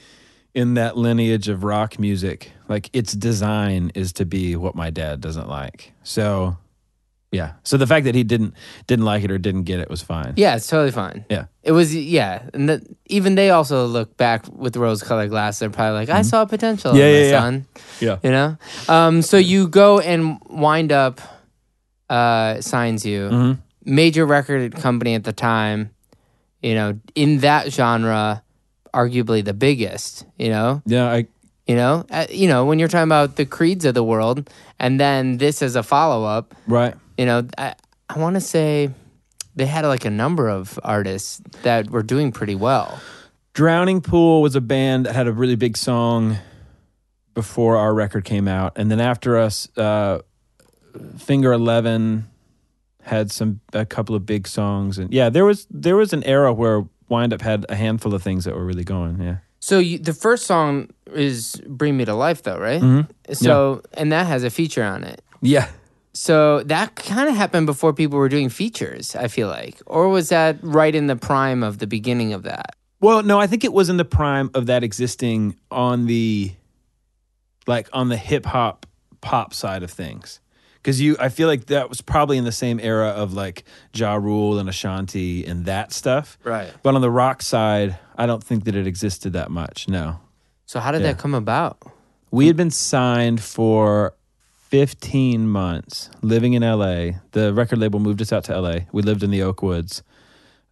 [0.53, 5.21] in that lineage of rock music, like its design is to be what my dad
[5.21, 5.93] doesn't like.
[6.03, 6.57] So,
[7.31, 7.53] yeah.
[7.63, 8.53] So the fact that he didn't
[8.87, 10.33] didn't like it or didn't get it was fine.
[10.35, 11.25] Yeah, it's totally fine.
[11.29, 11.45] Yeah.
[11.63, 15.59] It was yeah, and that even they also look back with rose-colored glasses.
[15.59, 16.99] They're probably like, "I saw potential, Mm-hmm.
[16.99, 17.39] Yeah, in my yeah, yeah.
[17.39, 17.65] son."
[18.01, 18.17] Yeah.
[18.23, 18.57] You know.
[18.89, 19.21] Um.
[19.21, 21.21] So you go and wind up,
[22.09, 23.57] uh, signs you Mhm.
[23.85, 25.89] major record company at the time.
[26.61, 28.43] You know, in that genre,
[28.93, 30.25] arguably the biggest.
[30.37, 31.25] You know, Yeah, I
[31.67, 34.49] you know, uh, you know when you're talking about the creeds of the world,
[34.79, 36.53] and then this as a follow up.
[36.67, 36.95] right.
[37.17, 37.75] You know, I
[38.09, 38.89] I want to say
[39.55, 42.99] they had like a number of artists that were doing pretty well.
[43.53, 46.37] Drowning Pool was a band that had a really big song
[47.35, 50.19] before our record came out, and then after us, uh,
[51.17, 52.29] Finger Eleven
[53.03, 56.51] had some a couple of big songs, and yeah, there was there was an era
[56.51, 59.21] where Wind Up had a handful of things that were really going.
[59.21, 62.81] Yeah, So you, the first song is "Bring Me to Life," though, right?
[62.81, 63.33] Mm-hmm.
[63.33, 65.21] So and that has a feature on it.
[65.41, 65.69] yeah.
[66.13, 69.15] So that kind of happened before people were doing features.
[69.15, 72.75] I feel like, or was that right in the prime of the beginning of that?
[72.99, 76.51] Well, no, I think it was in the prime of that existing on the
[77.65, 78.85] like on the hip hop
[79.21, 80.41] pop side of things.
[80.83, 84.15] Cause you I feel like that was probably in the same era of like Ja
[84.15, 86.37] Rule and Ashanti and that stuff.
[86.43, 86.71] Right.
[86.83, 89.87] But on the rock side, I don't think that it existed that much.
[89.87, 90.19] No.
[90.65, 91.13] So how did Yeah.
[91.13, 91.77] that come about?
[92.31, 94.13] We had been signed for
[94.69, 97.11] 15 months living in LA.
[97.31, 98.79] The record label moved us out to LA.
[98.91, 100.01] We lived in the Oakwoods,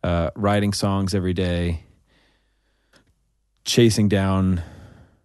[0.04, 1.84] uh, writing songs every day,
[3.64, 4.62] chasing down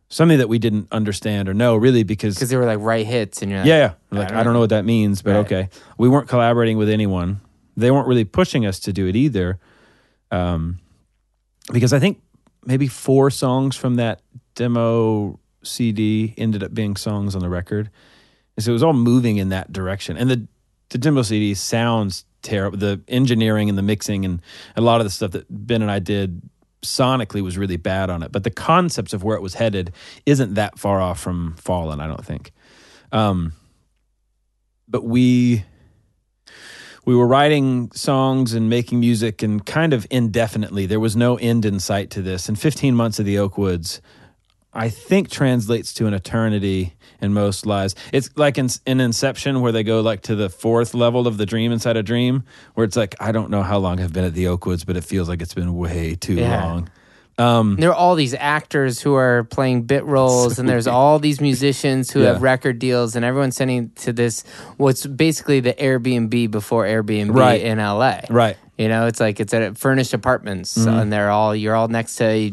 [0.09, 3.43] something that we didn't understand or know really because Because they were like right hits,
[3.43, 4.19] and you're like, yeah, yeah.
[4.19, 5.47] Like, I I don't don't know what that means, but Right.
[5.47, 5.69] okay.
[5.99, 7.41] We weren't collaborating with anyone.
[7.77, 9.59] They weren't really pushing us to do it either.
[10.31, 10.79] Um,
[11.73, 12.21] because I think
[12.65, 14.21] maybe four songs from that
[14.55, 17.91] demo CD ended up being songs on the record.
[18.57, 20.17] And so it was all moving in that direction.
[20.17, 20.47] And the,
[20.91, 22.79] the demo CD sounds terrible.
[22.79, 24.41] The engineering and the mixing and
[24.77, 26.41] a lot of the stuff that Ben and I did
[26.87, 28.33] sonically was really bad on it.
[28.33, 29.93] But the concepts of where it was headed
[30.25, 32.53] isn't that far off from Fallen, I don't think.
[33.13, 33.53] Um,
[34.89, 35.65] but we
[37.05, 40.87] we were writing songs and making music and kind of indefinitely.
[40.87, 42.49] There was no end in sight to this.
[42.49, 44.01] And 15 months of the Oakwoods,
[44.77, 47.95] I think, translates to an eternity in most lives.
[48.13, 51.47] It's like in, in Inception, where they go like to the fourth level of the
[51.47, 54.35] dream inside a dream, where it's like, I don't know how long I've been at
[54.35, 56.63] the Oakwoods, but it feels like it's been way too Yeah.
[56.65, 56.91] long.
[57.39, 61.39] Um, there are all these actors who are playing bit roles, and there's all these
[61.41, 62.33] musicians who Yeah.
[62.35, 64.43] have record deals, and everyone's sending to this
[64.79, 67.61] what's basically the Airbnb before Airbnb Right.
[67.61, 68.21] in LA.
[68.31, 68.57] Right.
[68.79, 72.53] You know, it's like it's at furnished apartments, and they're all you're all next to,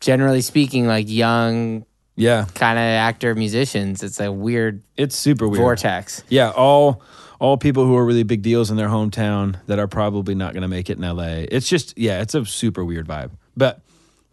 [0.00, 1.84] generally speaking, like young
[2.16, 2.46] Yeah.
[2.54, 4.02] kind of actor musicians.
[4.02, 5.60] It's a weird It's super weird.
[5.62, 6.22] vortex.
[6.28, 7.02] Yeah, all
[7.38, 10.60] all people who are really big deals in their hometown that are probably not going
[10.62, 11.46] to make it in LA.
[11.50, 13.30] It's just yeah, it's a super weird vibe.
[13.56, 13.80] But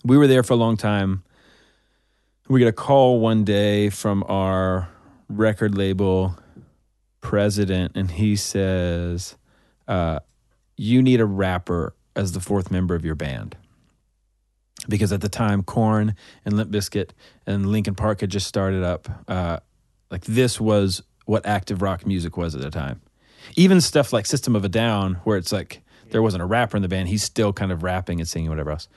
[0.04, 1.24] we were there for a long time.
[2.50, 4.90] We get a call one day from our
[5.30, 6.38] record label
[7.22, 9.36] president, and he says,
[9.88, 10.20] uh,
[10.78, 13.56] "You need a rapper as the fourth member of your band."
[14.88, 17.12] Because at the time, Korn and Limp Bizkit
[17.46, 19.10] and Linkin Park had just started up.
[19.28, 19.60] Uh,
[20.10, 23.02] like this was what active rock music was at the time.
[23.56, 26.84] Even stuff like System of a Down, where it's like there wasn't a rapper in
[26.84, 28.88] the band, he's still kind of rapping and singing whatever else.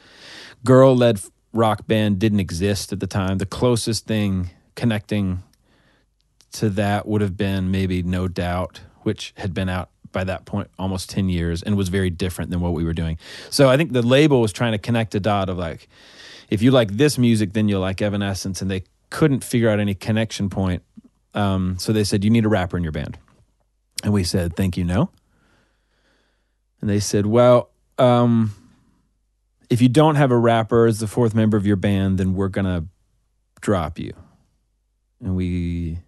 [0.64, 1.20] Girl led
[1.52, 3.38] rock band didn't exist at the time.
[3.38, 5.42] The closest thing connecting
[6.52, 10.68] to that would have been maybe No Doubt, which had been out by that point
[10.78, 13.18] almost 10 years and was very different than what we were doing.
[13.50, 15.88] So I think the label was trying to connect a dot of like,
[16.48, 18.60] if you like this music, then you'll like Evanescence.
[18.60, 20.82] And they couldn't figure out any connection point.
[21.34, 23.18] Um, so they said, you need a rapper in your band.
[24.02, 25.10] And we said, thank you, no.
[26.80, 28.52] And they said, well, um,
[29.68, 32.48] if you don't have a rapper as the fourth member of your band, then we're
[32.48, 32.86] going to
[33.60, 34.12] drop you.
[35.22, 35.98] And we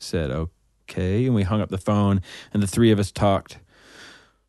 [0.00, 0.52] said, okay.
[0.98, 3.58] And we hung up the phone, and the three of us talked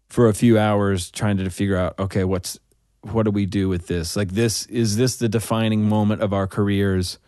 [0.10, 2.60] for a few hours trying to figure out, okay, what's
[3.02, 4.16] what do we do with this?
[4.16, 7.20] Like this is this the defining moment of our careers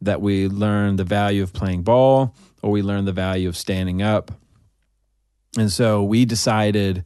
[0.00, 4.02] that we learn the value of playing ball or we learn the value of standing
[4.02, 4.30] up?
[5.58, 7.04] And so we decided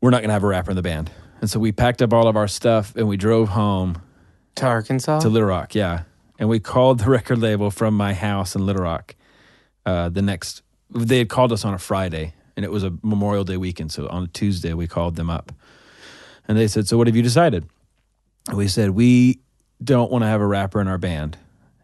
[0.00, 1.10] we're not going to have a rapper in the band.
[1.40, 4.00] And so we packed up all of our stuff and we drove home
[4.56, 5.20] To Arkansas?
[5.20, 6.02] to Little Rock, yeah.
[6.38, 9.14] And we called the record label from my house in Little Rock.
[9.88, 10.60] Uh, the next,
[10.90, 13.90] they had called us on a Friday, and it was a Memorial Day weekend.
[13.90, 15.50] So on a Tuesday, we called them up,
[16.46, 17.66] and they said, "So what have you decided?"
[18.48, 19.40] And we said, "We
[19.82, 21.38] don't want to have a rapper in our band,"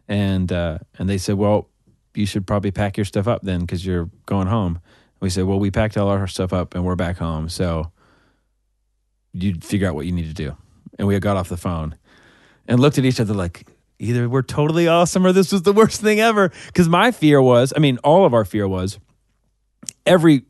[0.06, 1.70] and uh, and they said, "Well,
[2.14, 4.80] you should probably pack your stuff up then because you're going home."
[5.20, 7.90] We said, "Well, we packed all our stuff up and we're back home, so
[9.32, 10.54] you figure out what you need to do."
[10.98, 11.96] And we got off the phone
[12.68, 13.66] and looked at each other like
[14.04, 16.52] either we're totally awesome or this was the worst thing ever.
[16.66, 18.98] Because my fear was i mean all of our fear was
[20.06, 20.42] every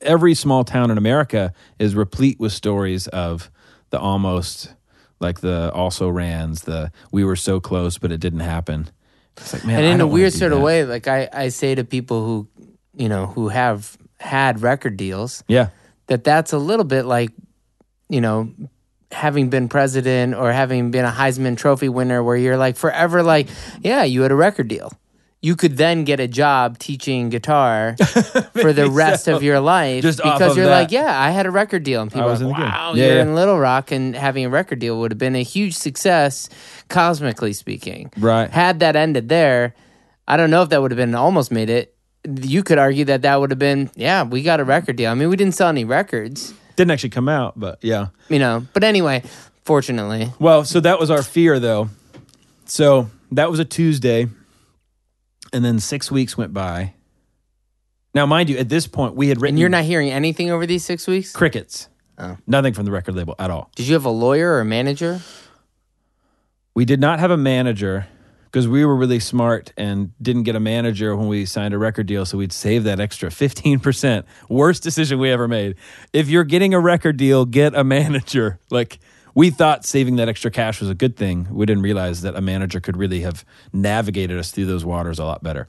[0.00, 3.50] every small town in america is replete with stories of
[3.90, 4.74] the almost
[5.20, 8.90] like the also rans, the we were so close but it didn't happen.
[9.36, 11.84] It's like man, and in a weird sort of way, like I, I say to
[11.84, 12.48] people who,
[12.96, 15.68] you know, who have had record deals, Yeah,
[16.06, 17.30] that that's a little bit like,
[18.08, 18.52] you know,
[19.12, 23.48] having been president or having been a Heisman Trophy winner, where you're like forever like,
[23.82, 24.92] yeah, you had a record deal.
[25.42, 27.96] You could then get a job teaching guitar
[28.60, 30.80] for the rest of your life Just because of you're that.
[30.82, 33.14] like, yeah, I had a record deal, and people are in like, wow, Yeah, you're
[33.16, 33.22] yeah.
[33.22, 36.50] in Little Rock, and having a record deal would have been a huge success,
[36.88, 38.12] cosmically speaking.
[38.18, 38.50] Right.
[38.50, 39.74] Had that ended there,
[40.28, 41.94] I don't know if that would have been almost made it.
[42.28, 45.10] You could argue that that would have been, yeah, we got a record deal.
[45.10, 48.06] I mean, we didn't sell any records didn't actually come out, but yeah.
[48.30, 48.66] you know.
[48.72, 49.22] But anyway,
[49.64, 51.90] fortunately, Well, so that was our fear, though.
[52.64, 54.28] So that was a Tuesday,
[55.52, 56.94] and then six weeks went by.
[58.14, 60.66] Now, mind you, at this point, we had written and you're not hearing anything over
[60.66, 61.32] these six weeks.
[61.32, 61.88] crickets.
[62.16, 62.38] Oh.
[62.46, 63.70] Nothing from the record label at all.
[63.76, 65.20] Did you have a lawyer or a manager?
[66.74, 68.06] We did not have a manager
[68.50, 72.06] because we were really smart and didn't get a manager when we signed a record
[72.06, 72.26] deal.
[72.26, 74.24] So we'd save that extra 15%.
[74.48, 75.76] Worst decision we ever made.
[76.12, 78.58] If you're getting a record deal, get a manager.
[78.72, 79.00] Like,
[79.34, 81.48] we thought saving that extra cash was a good thing.
[81.50, 85.24] We didn't realize that a manager could really have navigated us through those waters a
[85.24, 85.66] lot better.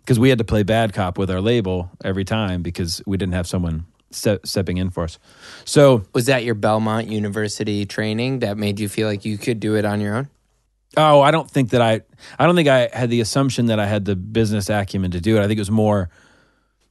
[0.00, 3.34] Because we had to play bad cop with our label every time because we didn't
[3.34, 5.18] have someone ste- stepping in for us.
[5.64, 9.74] So Was that your Belmont University training that made you feel like you could do
[9.74, 10.28] it on your own?
[10.96, 12.02] Oh, I don't think that I.
[12.38, 15.36] I don't think I had the assumption that I had the business acumen to do
[15.36, 15.40] it.
[15.40, 16.08] I think it was more,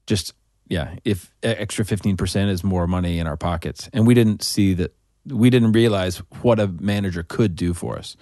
[0.07, 0.33] just
[0.67, 0.95] yeah.
[1.05, 4.93] If extra fifteen percent is more money in our pockets, and we didn't see that,
[5.25, 8.17] we didn't realize what a manager could do for us.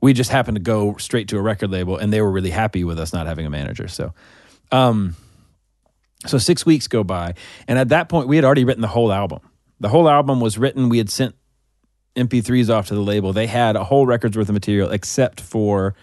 [0.00, 2.82] We just happened to go straight to a record label, and they were really happy
[2.82, 3.86] with us not having a manager.
[3.86, 4.12] So,
[4.72, 5.14] um,
[6.26, 7.34] so six weeks go by,
[7.68, 9.40] and at that point, we had already written the whole album.
[9.78, 10.88] The whole album was written.
[10.88, 11.36] We had sent
[12.16, 13.32] MP3s off to the label.
[13.32, 15.94] They had a whole record's worth of material except for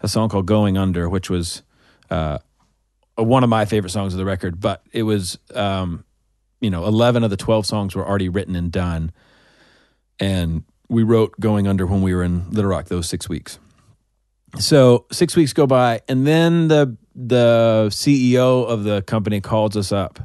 [0.00, 1.62] a song called "Going Under," which was
[2.10, 2.38] uh,
[3.16, 4.60] one of my favorite songs of the record.
[4.60, 6.04] But it was, um,
[6.60, 9.12] you know, eleven of the twelve songs were already written and done,
[10.18, 13.58] and we wrote "Going Under" when we were in Little Rock those six weeks.
[14.58, 19.92] So six weeks go by, and then the the CEO of the company calls us
[19.92, 20.18] up,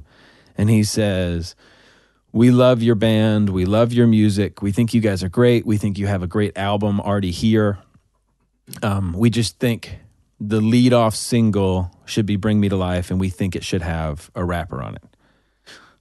[0.57, 1.55] and he says
[2.33, 3.49] we love your band.
[3.49, 4.61] We love your music.
[4.61, 5.65] We think you guys are great.
[5.65, 7.79] We think you have a great album already here.
[8.81, 9.97] Um, we just think
[10.39, 13.81] the lead off single should be Bring Me to Life, and we think it should
[13.81, 15.03] have a rapper on it.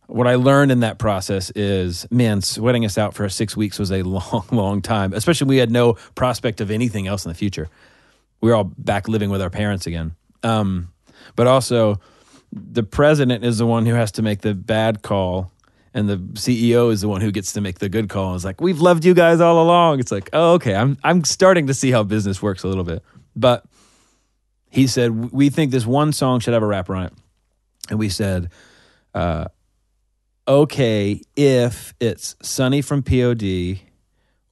[0.06, 3.90] What I learned in that process is, man, sweating us out for six weeks was
[3.90, 7.68] a long, long time, especially we had no prospect of anything else in the future.
[8.40, 10.12] We were all back living with our parents again.
[10.42, 10.92] Um,
[11.36, 12.00] but also,
[12.52, 15.52] the president is the one who has to make the bad call
[15.92, 18.34] and the CEO is the one who gets to make the good call.
[18.34, 20.00] It's like we've loved you guys all along.
[20.00, 23.02] It's like, oh, okay, I'm I'm starting to see how business works a little bit.
[23.34, 23.64] But
[24.70, 27.12] he said we think this one song should have a rapper on it,
[27.88, 28.50] and we said,
[29.14, 29.46] uh,
[30.46, 33.80] okay, if it's Sonny from POD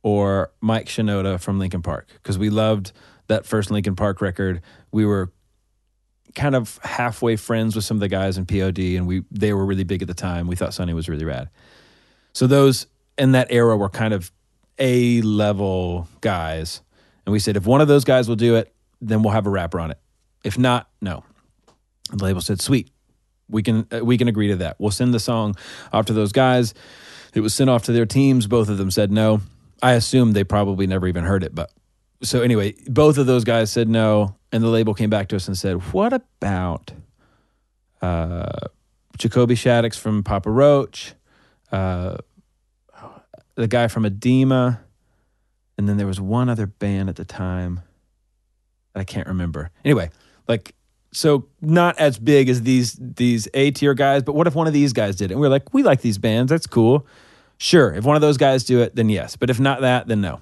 [0.03, 2.93] or Mike Shinoda from Linkin Park, because we loved
[3.29, 4.63] that first Linkin Park record.
[4.91, 5.31] We were
[6.35, 9.65] kind of halfway friends with some of the guys in POD, and we they were
[9.65, 10.47] really big at the time.
[10.47, 11.51] We thought Sonny was really rad.
[12.33, 14.31] So those in that era were kind of
[14.79, 16.83] A level guys,
[17.27, 19.51] and we said if one of those guys will do it, then we'll have a
[19.51, 19.99] rapper on it.
[20.45, 21.25] If not, no.
[22.11, 22.91] The label said, "Sweet,
[23.49, 24.77] we can uh, we can agree to that.
[24.79, 25.57] We'll send the song
[25.93, 26.75] off to those guys."
[27.35, 28.47] It was sent off to their teams.
[28.47, 29.43] Both of them said no.
[29.83, 31.71] I assume they probably never even heard it, but
[32.23, 35.47] so anyway, both of those guys said no, and the label came back to us
[35.47, 36.93] and said, "What about
[38.03, 38.69] uh,
[39.19, 41.15] Jacoby Shaddix from Papa Roach,
[41.73, 42.17] uh,
[43.55, 44.81] the guy from Adema,
[45.77, 47.81] and then there was one other band at the time
[48.93, 49.71] that I can't remember.
[49.85, 50.11] Anyway,
[50.47, 50.75] like
[51.13, 54.73] so not as big as these these A tier guys, but what if one of
[54.73, 55.35] these guys did it?
[55.35, 57.07] And we are like, we like these bands, that's cool.
[57.59, 59.35] Sure, if one of those guys do it, then yes.
[59.35, 60.41] But if not that, then no.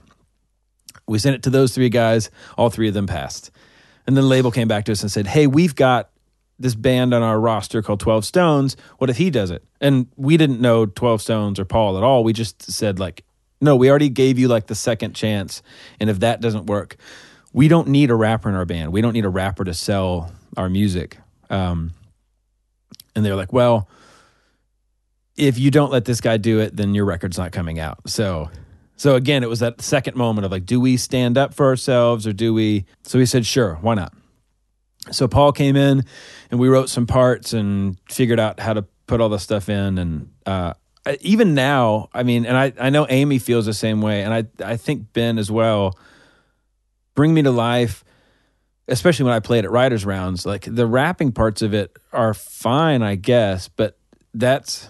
[1.06, 2.30] We sent it to those three guys.
[2.56, 3.50] All three of them passed.
[4.06, 6.10] And then the label came back to us and said, Hey, we've got
[6.58, 8.76] this band on our roster called 12 Stones.
[8.98, 9.62] What if he does it?
[9.80, 12.24] And we didn't know 12 Stones or Paul at all.
[12.24, 13.24] We just said, like,
[13.60, 15.62] no, we already gave you like the second chance.
[16.00, 16.96] And if that doesn't work,
[17.52, 18.92] we don't need a rapper in our band.
[18.92, 21.18] We don't need a rapper to sell our music.
[21.50, 21.92] Um,
[23.14, 23.88] and they're like, well,
[25.36, 28.08] if you don't let this guy do it, then your record's not coming out.
[28.08, 28.50] So,
[28.96, 32.26] so again, it was that second moment of like, do we stand up for ourselves
[32.26, 32.86] or do we?
[33.02, 34.12] So we said, sure, why not?
[35.12, 36.04] So Paul came in
[36.50, 39.98] and we wrote some parts and figured out how to put all the stuff in.
[39.98, 40.74] And uh,
[41.20, 44.44] even now, I mean, and I, I know Amy feels the same way, and I,
[44.64, 45.96] I think Ben as well.
[47.14, 48.04] Bring Me to Life,
[48.88, 53.02] especially when I played at Writers Rounds, like the rapping parts of it are fine,
[53.02, 53.98] I guess, but
[54.34, 54.88] that's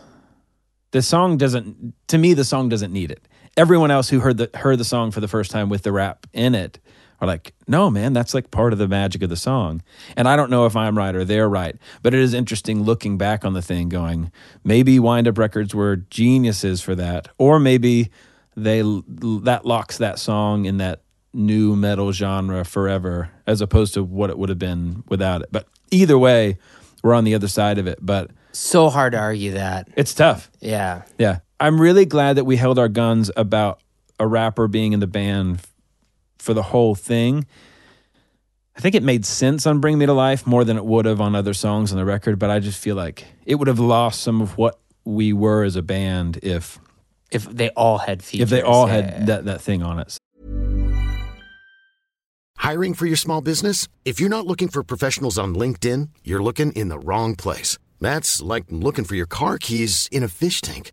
[0.90, 1.94] the song doesn't.
[2.08, 3.28] To me, the song doesn't need it.
[3.56, 6.26] Everyone else who heard the heard the song for the first time with the rap
[6.32, 6.78] in it
[7.20, 9.82] are like, no, man, that's like part of the magic of the song.
[10.16, 13.16] And I don't know if I'm right or they're right, but it is interesting looking
[13.16, 14.30] back on the thing, going,
[14.64, 18.10] maybe Wind Up Records were geniuses for that, or maybe
[18.54, 21.00] they that locks that song in that
[21.32, 25.48] nu metal genre forever, as opposed to what it would have been without it.
[25.50, 26.58] But either way,
[27.02, 27.98] we're on the other side of it.
[28.02, 29.88] But So hard to argue that.
[29.96, 30.50] it's tough.
[30.60, 31.02] Yeah.
[31.18, 31.38] Yeah.
[31.58, 33.80] I'm really glad that we held our guns about
[34.20, 35.72] a rapper being in the band f-
[36.38, 37.46] for the whole thing.
[38.76, 41.20] I think it made sense on Bring Me to Life more than it would have
[41.20, 44.20] on other songs on the record, but I just feel like it would have lost
[44.20, 46.78] some of what we were as a band if
[47.30, 48.44] If they all had features.
[48.44, 48.94] if they all yeah.
[48.94, 50.18] had that, that thing on it.
[52.58, 53.88] Hiring for your small business?
[54.04, 57.78] If you're not looking for professionals on LinkedIn, you're looking in the wrong place.
[58.00, 60.92] That's like looking for your car keys in a fish tank.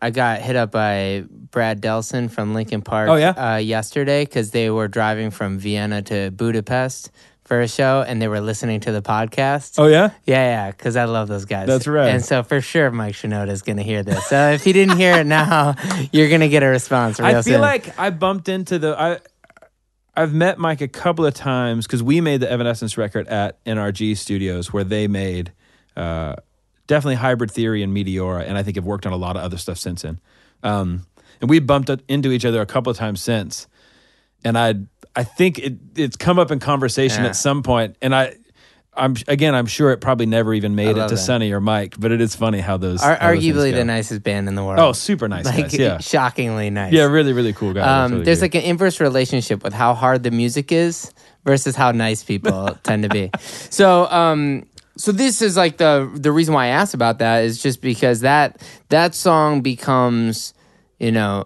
[0.00, 3.08] I got hit up by Brad Delson from Linkin Park.
[3.08, 3.30] Oh, yeah?
[3.30, 7.10] uh, yesterday because they were driving from Vienna to Budapest
[7.44, 9.74] for a show, and they were listening to the podcast.
[9.78, 10.10] Oh yeah?
[10.24, 11.68] Yeah, yeah, because I love those guys.
[11.68, 12.08] That's right.
[12.08, 14.26] And so for sure, Mike Shinoda is going to hear this.
[14.26, 15.76] So if he didn't hear it now,
[16.12, 17.20] you're going to get a response.
[17.20, 17.60] I feel soon.
[17.60, 19.20] like I bumped into the I
[20.16, 24.16] I've met Mike a couple of times because we made the Evanescence record at NRG
[24.16, 25.52] Studios where they made
[25.94, 26.36] uh,
[26.86, 29.58] definitely Hybrid Theory and Meteora, and I think have worked on a lot of other
[29.58, 30.20] stuff since then.
[30.62, 31.06] Um,
[31.40, 33.66] and we bumped into each other a couple of times since,
[34.44, 34.74] and I
[35.14, 37.30] I think it it's come up in conversation Yeah.
[37.30, 38.36] at some point, and I.
[38.98, 39.54] I'm again.
[39.54, 41.18] I'm sure it probably never even made it to that.
[41.18, 43.76] Sonny or Mike, but it is funny how those Ar- how those arguably go.
[43.76, 44.80] the nicest band in the world.
[44.80, 45.78] Oh, super nice like guys.
[45.78, 46.94] Yeah, shockingly nice.
[46.94, 47.84] yeah, really, really cool guys.
[47.86, 48.44] Um, Really there's good.
[48.44, 51.12] like an inverse relationship with how hard the music is
[51.44, 53.30] versus how nice people tend to be.
[53.38, 54.64] So, um,
[54.96, 58.20] so this is like the the reason why I asked about that is just because
[58.20, 60.54] that that song becomes,
[60.98, 61.44] you know,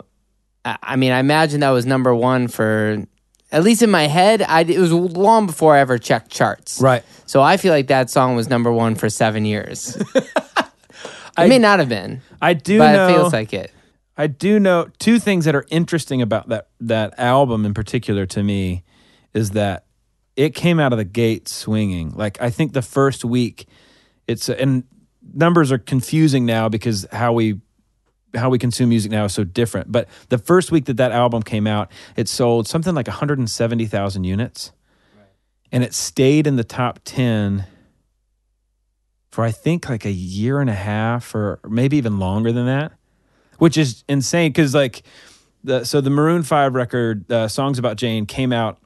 [0.65, 3.05] I, I mean, I imagine that was number one for
[3.53, 4.43] at least in my head.
[4.43, 6.81] I it was long before I ever checked charts.
[6.81, 7.05] Right.
[7.27, 9.97] So I feel like that song was number one for seven years.
[10.15, 13.09] it may not have been, I do but know.
[13.09, 13.73] it feels like it.
[14.17, 18.43] I do know two things that are interesting about that that album in particular to
[18.43, 18.85] me
[19.33, 19.85] is that
[20.37, 22.11] it came out of the gate swinging.
[22.11, 23.67] Like I think the first week,
[24.27, 24.85] it's and
[25.35, 27.61] numbers are confusing now because how we
[28.35, 29.91] how we consume music now is so different.
[29.91, 34.73] But the first week that that album came out, it sold something like 170,000 units,
[35.17, 35.27] right.
[35.73, 37.67] and it stayed in the top 10
[39.33, 42.93] for I think like a year and a half or maybe even longer than that
[43.61, 45.03] which is insane because like
[45.63, 48.79] the so the Maroon Five record, uh, "Songs About Jane," came out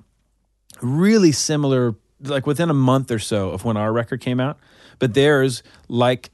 [0.84, 4.58] really similar, like within a month or so of when our record came out.
[4.98, 6.30] But theirs, like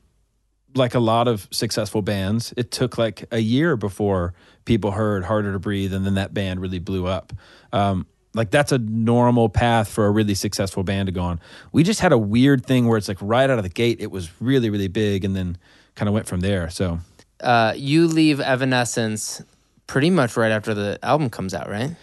[0.75, 4.35] like a lot of successful bands, it took like a year before
[4.65, 7.33] people heard "Harder to Breathe," and then that band really blew up.
[7.73, 11.41] Um, like that's a normal path for a really successful band to go on.
[11.73, 14.11] We just had a weird thing where it's like right out of the gate, it
[14.11, 15.57] was really really big, and then
[15.95, 16.71] kind of went from there.
[16.71, 17.01] So.
[17.43, 19.43] uh, you leave Evanescence
[19.87, 21.97] pretty much right after the album comes out, right?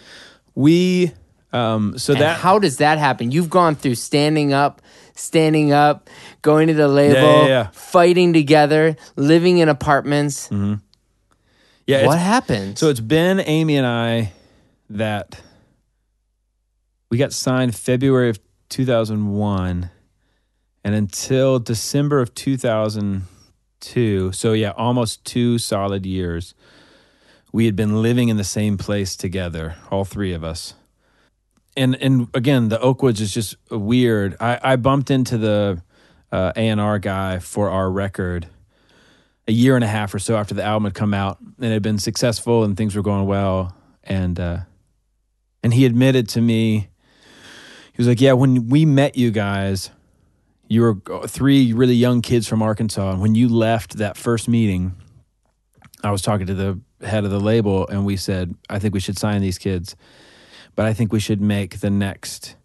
[0.56, 1.14] We
[1.54, 3.32] um so And that how does that happen?
[3.32, 4.82] You've gone through standing up,
[5.16, 6.10] standing up,
[6.42, 7.68] going to the label, Yeah, yeah, yeah.
[7.72, 10.48] fighting together, living in apartments.
[10.50, 10.76] Mm-hmm.
[11.86, 12.78] yeah what happened?
[12.78, 14.34] so it's Ben, Amy, and I
[14.90, 15.42] that
[17.10, 18.40] we got signed February of
[18.70, 19.90] 2001
[20.84, 26.54] and until December of 2002 so yeah almost two solid years
[27.54, 30.74] we had been living in the same place together all three of us
[31.78, 34.36] and and again, the Oakwoods is just weird.
[34.40, 35.82] I, I bumped into the
[36.32, 38.48] uh, A and R guy for our record
[39.48, 41.72] a year and a half or so after the album had come out and it
[41.72, 44.60] had been successful and things were going well, and uh,
[45.64, 46.90] and he admitted to me,
[47.94, 49.92] he was like, "Yeah, when we met you guys."
[50.70, 54.98] You were three really young kids from Arkansas, and when you left that first meeting,
[56.04, 59.00] I was talking to the head of the label, and we said, "I think we
[59.00, 59.96] should sign these kids."
[60.78, 62.56] But I think we should make the next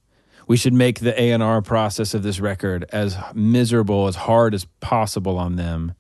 [0.46, 5.38] we should make the A&R process of this record as miserable as hard as possible
[5.38, 5.94] on them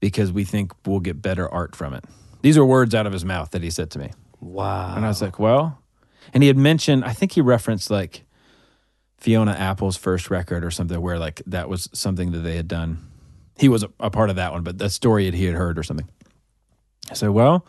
[0.00, 2.04] because we think we'll get better art from it.
[2.42, 4.10] These are words out of his mouth that he said to me.
[4.40, 4.94] Wow.
[4.94, 5.80] And I was like, "Well,"
[6.34, 8.24] and he had mentioned I think he referenced like
[9.16, 13.08] Fiona Apple's first record or something where like that was something that they had done.
[13.56, 15.78] He was a, a part of that one, but that story that he had heard
[15.78, 16.08] or something.
[17.10, 17.64] I said, "Well,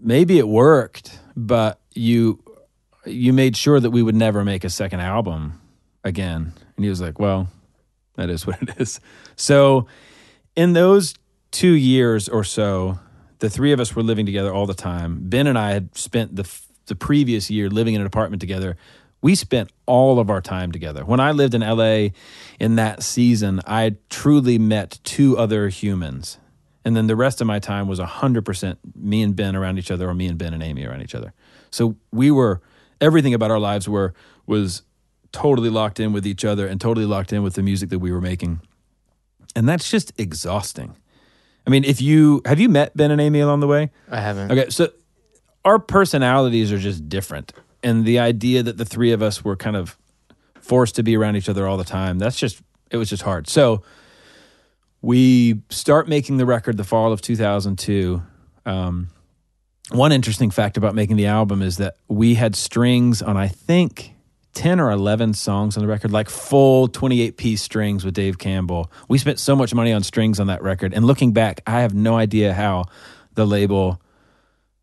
[0.00, 2.43] maybe it worked, but you
[3.06, 5.60] you made sure that we would never make a second album
[6.02, 6.52] again.
[6.76, 7.48] And he was like, well,
[8.14, 9.00] that is what it is.
[9.36, 9.86] So
[10.56, 11.14] in those
[11.50, 12.98] two years or so,
[13.38, 15.18] the three of us were living together all the time.
[15.22, 16.48] Ben and I had spent the
[16.86, 18.76] the previous year living in an apartment together.
[19.22, 21.04] We spent all of our time together.
[21.04, 22.08] When I lived in LA
[22.60, 26.38] in that season, I truly met two other humans.
[26.84, 30.08] And then the rest of my time was 100% me and Ben around each other
[30.08, 31.32] or me and Ben and Amy around each other.
[31.70, 32.60] So we were
[33.04, 34.14] everything about our lives were
[34.46, 34.82] was
[35.32, 38.10] totally locked in with each other and totally locked in with the music that we
[38.10, 38.60] were making.
[39.56, 40.96] And that's just exhausting.
[41.66, 43.90] I mean, if you have you met Ben and Amy along the way?
[44.10, 44.50] I haven't.
[44.50, 44.90] Okay, so
[45.64, 47.52] our personalities are just different.
[47.82, 49.98] And the idea that the three of us were kind of
[50.60, 53.48] forced to be around each other all the time, that's just it was just hard.
[53.48, 53.82] So
[55.02, 58.22] we start making the record the fall of 2002.
[58.66, 59.08] Um,
[59.90, 64.12] one interesting fact about making the album is that we had strings on, I think,
[64.54, 68.90] 10 or 11 songs on the record, like full 28 piece strings with Dave Campbell.
[69.08, 70.94] We spent so much money on strings on that record.
[70.94, 72.84] And looking back, I have no idea how
[73.34, 74.00] the label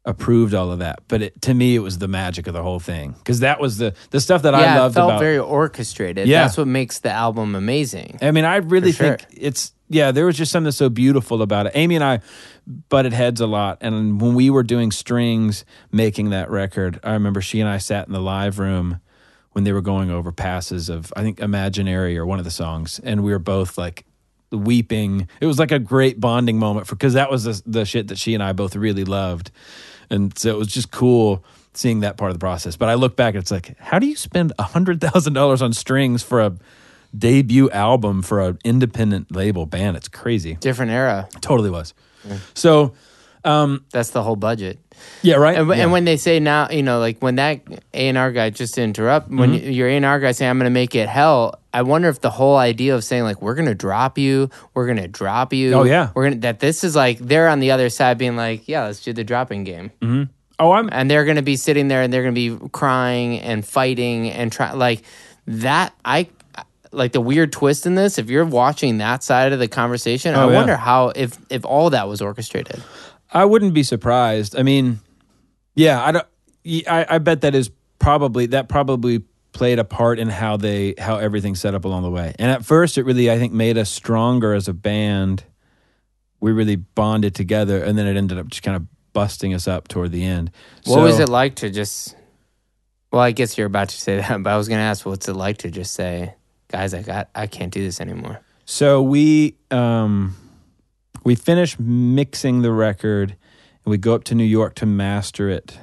[0.06, 1.00] approved all of that.
[1.08, 3.78] But it, to me, it was the magic of the whole thing because that was
[3.78, 5.20] the the stuff that yeah, I loved it felt about.
[5.20, 6.28] very orchestrated.
[6.28, 6.44] Yeah.
[6.44, 8.18] That's what makes the album amazing.
[8.22, 9.18] I mean, I really sure.
[9.18, 10.12] think it's yeah.
[10.12, 11.74] There was just something so beautiful about it.
[11.76, 12.22] Amy and I
[12.90, 17.42] butted heads a lot, and when we were doing strings, making that record, I remember
[17.42, 19.02] she and I sat in the live room
[19.52, 23.00] when they were going over passes of I think Imaginary or one of the songs,
[23.04, 24.06] and we were both like
[24.52, 25.28] weeping.
[25.40, 28.18] It was like a great bonding moment for because that was the, the shit that
[28.18, 29.52] she and I both really loved,
[30.12, 31.44] and so it was just cool
[31.74, 32.76] seeing that part of the process.
[32.76, 35.62] But I look back and it's like, how do you spend a hundred thousand dollars
[35.64, 36.54] on strings for a
[37.18, 39.98] debut album for an independent label band?
[39.98, 40.56] It's crazy.
[40.56, 41.28] Different era.
[41.42, 41.94] Totally was.
[42.54, 42.94] So,
[43.44, 44.78] um, That's the whole budget.
[45.24, 45.58] yeah, right.
[45.58, 45.76] And, Yeah.
[45.84, 47.62] and when they say now, you know, like when that
[47.94, 49.72] A and R guy just to interrupt, when Mm-hmm.
[49.72, 52.20] your A and R guy say, I'm going to make it hell, I wonder if
[52.22, 55.54] the whole idea of saying like we're going to drop you, we're going to drop
[55.54, 56.12] you, Oh, yeah.
[56.16, 59.02] we're to that this is like they're on the other side being like, yeah, let's
[59.04, 60.24] do the dropping game, mm-hmm.
[60.60, 63.40] oh, I'm and they're going to be sitting there and they're going to be crying
[63.40, 65.04] and fighting and try like
[65.48, 65.94] that.
[66.04, 66.28] I
[66.92, 68.18] like the weird twist in this.
[68.18, 70.56] If you're watching that side of the conversation, I Oh, yeah.
[70.56, 72.84] wonder how if if all that was orchestrated.
[73.32, 74.58] I wouldn't be surprised.
[74.58, 75.00] I mean,
[75.74, 76.28] yeah, I don't.
[76.90, 81.18] I, I bet that is probably that probably played a part in how they how
[81.18, 82.34] everything set up along the way.
[82.40, 85.44] And at first, it really I think made us stronger as a band.
[86.40, 89.88] We really bonded together, and then it ended up just kind of busting us up
[89.88, 90.52] toward the end.
[90.86, 92.16] What So- was it like to just?
[93.12, 95.28] Well, I guess you're about to say that, but I was going to ask, what's
[95.28, 96.34] it like to just say,
[96.70, 98.40] guys, I got, I can't do this anymore.
[98.64, 100.36] So we um
[101.26, 103.36] we finish mixing the record
[103.84, 105.78] and we go up to New York to master it.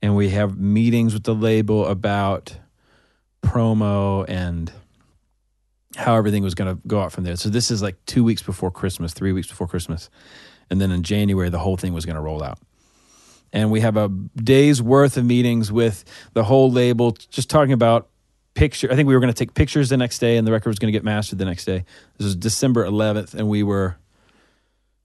[0.00, 2.56] And we have meetings with the label about
[3.42, 4.72] promo and
[5.96, 7.36] how everything was going to go out from there.
[7.36, 10.08] So this is like 2 weeks before Christmas, 3 weeks before Christmas.
[10.70, 12.58] And then in January the whole thing was going to roll out.
[13.52, 18.08] And we have a day's worth of meetings with the whole label just talking about
[18.54, 18.90] picture.
[18.90, 20.78] I think we were going to take pictures the next day, and the record was
[20.78, 21.84] going to get mastered the next day.
[22.16, 23.96] This was December 11th, and we were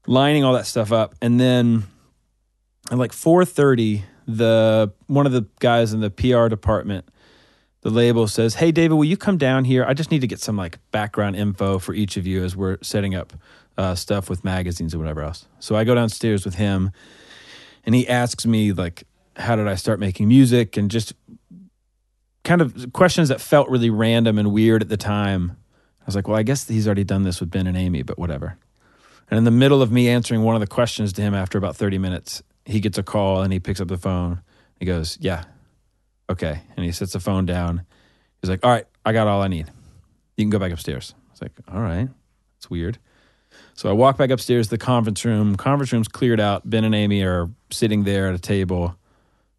[0.05, 1.15] lining all that stuff up.
[1.21, 1.83] And then
[2.89, 7.09] at like 4:30, the one of the guys in the PR department,
[7.87, 9.85] the label says, "Hey, David, will you come down here?
[9.85, 12.77] I just need to get some like background info for each of you as we're
[12.81, 13.31] setting up
[13.77, 16.91] uh, stuff with magazines and whatever else." So I go downstairs with him,
[17.85, 19.03] and he asks me like,
[19.37, 21.13] "How did I start making music?" and just
[22.43, 25.55] kind of questions that felt really random and weird at the time.
[26.01, 28.19] I was like, well, I guess he's already done this with Ben and Amy, but
[28.19, 28.57] whatever.
[29.29, 31.77] And in the middle of me answering one of the questions to him after about
[31.77, 34.41] 30 minutes, he gets a call and he picks up the phone.
[34.77, 35.43] He goes, Yeah,
[36.29, 36.61] Okay.
[36.75, 37.85] And he sets the phone down.
[38.41, 39.71] He's like, All right, I got all I need.
[40.35, 41.13] You can go back upstairs.
[41.17, 42.09] I was like, All right.
[42.55, 42.99] That's weird.
[43.73, 45.55] So I walk back upstairs to the conference room.
[45.55, 46.67] Conference room's cleared out.
[46.69, 48.95] Ben and Amy are sitting there at a table.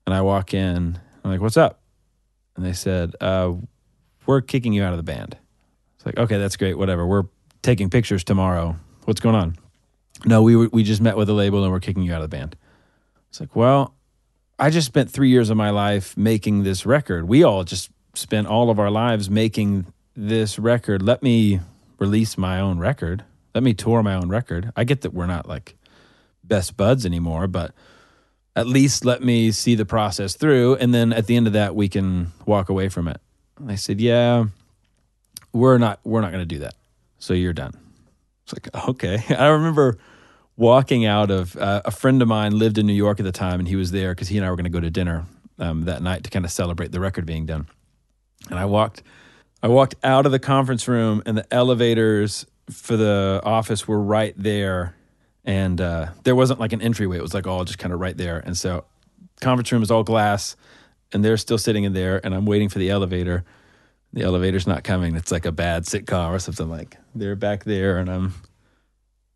[0.07, 0.99] And I walk in.
[1.25, 1.81] I'm like, What's up?
[2.57, 3.53] And they said, uh,
[4.27, 5.37] We're kicking you out of the band.
[5.97, 6.77] It's like, Okay, that's great.
[6.77, 7.07] Whatever.
[7.07, 7.25] We're
[7.63, 8.77] taking pictures tomorrow.
[9.05, 9.57] What's going on?
[10.25, 12.37] No, we we just met with a label and we're kicking you out of the
[12.37, 12.57] band.
[13.29, 13.95] It's like, well,
[14.59, 17.29] I just spent three years of my life making this record.
[17.29, 19.87] We all just spent all of our lives making
[20.17, 21.01] this record.
[21.01, 21.61] Let me
[21.99, 23.25] release my own record.
[23.55, 24.73] Let me tour my own record.
[24.77, 25.77] I get that we're not like
[26.43, 27.73] best buds anymore, but
[28.57, 30.75] at least let me see the process through.
[30.77, 33.21] And then at the end of that, we can walk away from it.
[33.61, 34.47] And I said, yeah,
[35.53, 36.75] we're not, we're not going to do that.
[37.21, 37.79] So you're done.
[38.43, 39.23] It's like, okay.
[39.37, 39.99] I remember
[40.59, 43.61] walking out of uh, a friend of mine lived in New York at the time,
[43.61, 45.25] and he was there because he and I were going to go to dinner
[45.59, 47.69] um, that night to kind of celebrate the record being done.
[48.51, 49.03] And I walked,
[49.63, 54.35] I walked out of the conference room, and the elevators for the office were right
[54.37, 54.97] there,
[55.45, 58.17] and uh, there wasn't like an entryway; it was like all just kind of right
[58.17, 58.41] there.
[58.41, 58.85] And so,
[59.41, 60.57] conference room is all glass,
[61.13, 63.45] and they're still sitting in there, and I'm waiting for the elevator.
[64.13, 65.15] The elevator's not coming.
[65.15, 68.35] It's like a bad sitcom or something like they're back there, and I'm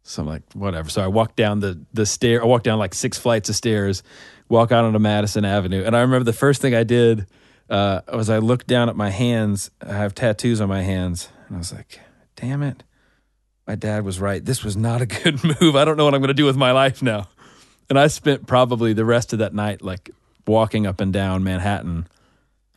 [0.03, 0.89] so I'm like, whatever.
[0.89, 2.43] So I walk down the the stair.
[2.43, 4.03] I walk down like six flights of stairs,
[4.49, 7.27] walk out onto Madison Avenue, and I remember the first thing I did
[7.71, 9.71] uh, was I looked down at my hands.
[9.81, 12.01] I have tattoos on my hands, and I was like,
[12.37, 12.83] damn it.
[13.67, 14.45] My dad was right.
[14.45, 15.77] This was not a good move.
[15.77, 17.29] I don't know what I'm going to do with my life now.
[17.89, 20.11] And I spent probably the rest of that night like
[20.47, 22.09] walking up and down Manhattan,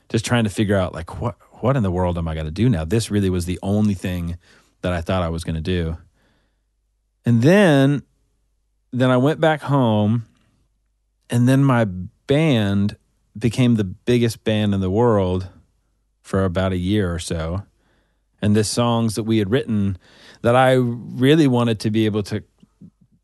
[0.09, 2.51] just trying to figure out like what what in the world am I going to
[2.51, 2.85] do now?
[2.85, 4.37] This really was the only thing
[4.81, 5.97] that I thought I was going to do.
[7.25, 8.03] And then
[8.91, 10.25] then I went back home
[11.29, 12.95] and then my band
[13.37, 15.49] became the biggest band in the world
[16.21, 17.63] for about a year or so.
[18.41, 19.97] And the songs that we had written
[20.43, 22.43] that I really wanted to be able to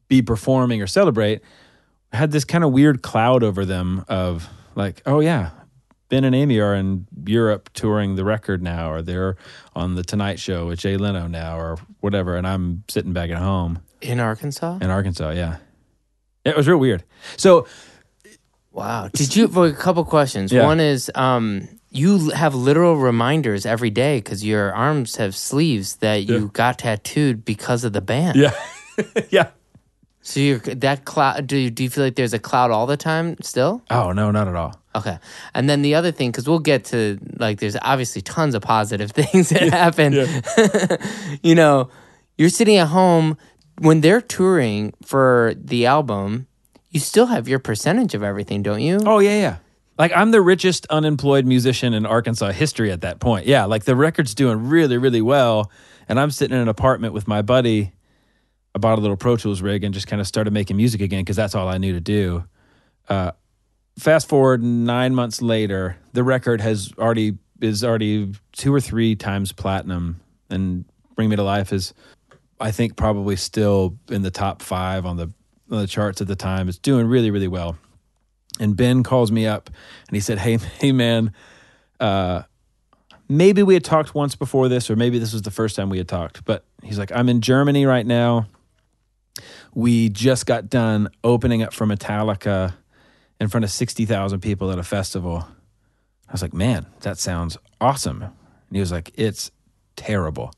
[0.07, 1.41] be performing or celebrate
[2.11, 5.51] had this kind of weird cloud over them of like, oh yeah,
[6.09, 9.37] Ben and Amy are in Europe touring the record now, or they're
[9.73, 13.37] on the Tonight Show with Jay Leno now, or whatever, and I'm sitting back at
[13.37, 14.79] home In Arkansas?
[14.81, 15.31] in Arkansas.
[15.31, 15.57] Yeah,
[16.45, 17.03] it was real weird.
[17.37, 17.67] So
[18.71, 19.09] Wow.
[19.11, 20.51] Did you, for a couple questions.
[20.51, 20.65] Yeah.
[20.65, 26.23] One is, um, you have literal reminders every day because your arms have sleeves that
[26.23, 28.37] you got tattooed because of the band.
[28.37, 28.53] yeah,
[29.29, 29.49] yeah.
[30.21, 31.47] So you're that cloud.
[31.47, 33.81] Do you, do you feel like there's a cloud all the time still?
[33.89, 34.79] Oh no, not at all.
[34.95, 35.17] Okay.
[35.53, 39.11] And then the other thing, because we'll get to like, there's obviously tons of positive
[39.19, 40.13] things that happen.
[41.43, 41.89] you know,
[42.37, 43.37] you're sitting at home
[43.81, 46.47] when they're touring for the album.
[46.89, 48.99] You still have your percentage of everything, don't you?
[49.05, 49.57] Oh yeah, yeah.
[49.97, 53.45] Like I'm the richest unemployed musician in Arkansas history at that point.
[53.45, 55.71] Yeah, like the record's doing really, really well,
[56.09, 57.93] and I'm sitting in an apartment with my buddy.
[58.75, 61.21] I bought a little Pro Tools rig and just kind of started making music again
[61.21, 62.45] because that's all I knew to do.
[63.09, 63.31] Uh,
[63.97, 69.51] fast forward nine months later, the record has already is already two or three times
[69.51, 70.19] platinum,
[70.49, 71.93] and Bring Me to Life is,
[72.61, 75.31] I think, probably still in the top five on the
[75.69, 76.69] on the charts at the time.
[76.69, 77.77] It's doing really, really well.
[78.59, 79.69] And Ben calls me up
[80.07, 81.33] and he said, "Hey, hey, man,
[81.99, 82.43] uh,
[83.27, 85.97] maybe we had talked once before this, or maybe this was the first time we
[85.97, 86.45] had talked.
[86.45, 88.47] But he's like, I'm in Germany right now.
[89.73, 92.73] We just got done opening up for Metallica
[93.39, 95.47] in front of sixty thousand people at a festival.
[96.27, 98.21] I was like, man, that sounds awesome.
[98.21, 98.31] And
[98.71, 99.51] he was like, it's
[99.97, 100.53] terrible.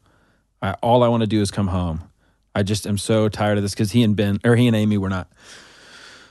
[0.64, 2.10] I, all I want to do is come home.
[2.56, 4.98] I just am so tired of this because he and Ben or he and Amy
[4.98, 5.28] were not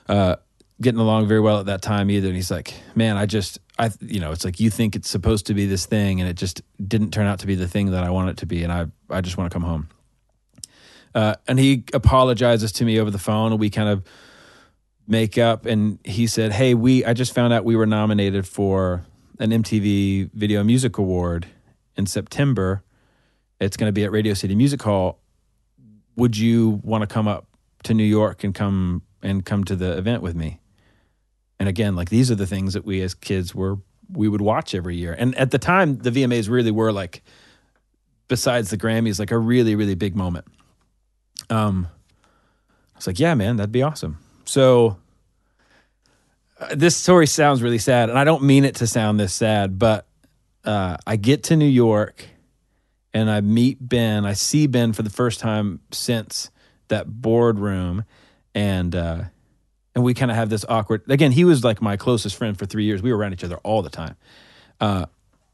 [0.09, 0.37] uh,
[0.81, 2.29] getting along very well at that time either.
[2.29, 5.47] And he's like, man, I just, I, you know, it's like you think it's supposed
[5.47, 8.05] to be this thing, and it just didn't turn out to be the thing that
[8.05, 9.89] I want it to be, and I, I just want to come home.
[11.15, 14.03] Uh, and he apologizes to me over the phone, and we kind of
[15.07, 15.67] make up.
[15.67, 19.05] And he said, "Hey, we, I just found out we were nominated for
[19.39, 21.49] an MTV Video Music Award
[21.97, 22.83] in September.
[23.63, 25.21] It's going to be at Radio City Music Hall.
[26.17, 27.47] Would you want to come up
[27.85, 30.61] to New York and come and come to the event with me?"
[31.61, 33.79] And again, like these are the things that we as kids were
[34.11, 35.15] we would watch every year.
[35.17, 37.23] And at the time, the VMAs really were like,
[38.29, 40.47] besides the Grammys, like a really really big moment.
[41.49, 41.87] Um,
[42.95, 44.19] I was like, yeah, man, that'd be awesome.
[44.45, 44.97] So
[46.59, 49.79] uh, this story sounds really sad, and I don't mean it to sound this sad,
[49.79, 50.07] but
[50.65, 52.27] uh, I get to New York
[53.15, 54.25] and I meet Ben.
[54.25, 56.51] I see Ben for the first time since
[56.89, 58.05] that boardroom,
[58.55, 59.25] and uh,
[59.95, 61.03] and we kind of have this awkward.
[61.09, 63.03] Again, he was like my closest friend for three years.
[63.03, 64.17] We were around each other all the time,
[64.81, 65.07] uh,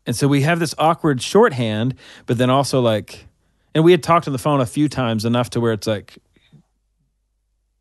[0.07, 1.95] and so we have this awkward shorthand.
[2.27, 3.27] But then also like,
[3.75, 6.19] and we had talked on the phone a few times enough to where it's like,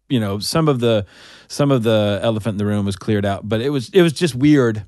[0.10, 1.06] you know, some of the
[1.48, 4.14] some of the elephant in the room was cleared out, but it was it was
[4.14, 4.86] just weird.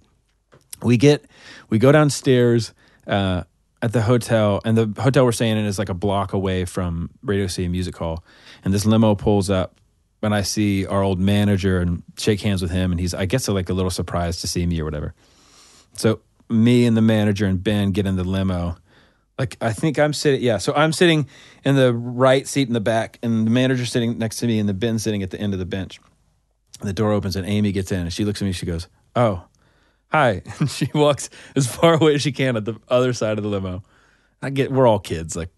[0.81, 1.25] We get
[1.69, 2.73] we go downstairs.
[3.05, 3.43] Uh,
[3.81, 7.09] at the hotel, and the hotel we're staying in is like a block away from
[7.23, 8.23] Radio City Music Hall.
[8.63, 9.79] And this limo pulls up,
[10.21, 13.47] and I see our old manager and shake hands with him, and he's I guess
[13.47, 15.13] like a little surprised to see me or whatever.
[15.93, 16.19] So
[16.49, 18.77] me and the manager and Ben get in the limo.
[19.37, 20.57] Like I think I'm sitting, yeah.
[20.57, 21.27] So I'm sitting
[21.63, 24.67] in the right seat in the back, and the manager sitting next to me, and
[24.67, 26.01] the Ben sitting at the end of the bench.
[26.81, 28.51] The door opens, and Amy gets in, and she looks at me.
[28.51, 29.48] She goes, "Oh."
[30.11, 30.41] Hi.
[30.59, 33.49] And she walks as far away as she can at the other side of the
[33.49, 33.83] limo.
[34.41, 35.35] I get we're all kids.
[35.35, 35.49] Like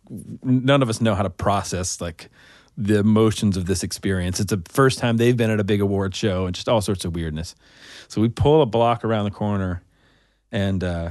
[0.43, 2.29] none of us know how to process like
[2.77, 4.39] the emotions of this experience.
[4.39, 7.05] It's the first time they've been at a big award show and just all sorts
[7.05, 7.55] of weirdness.
[8.07, 9.83] So we pull a block around the corner
[10.51, 11.09] and uh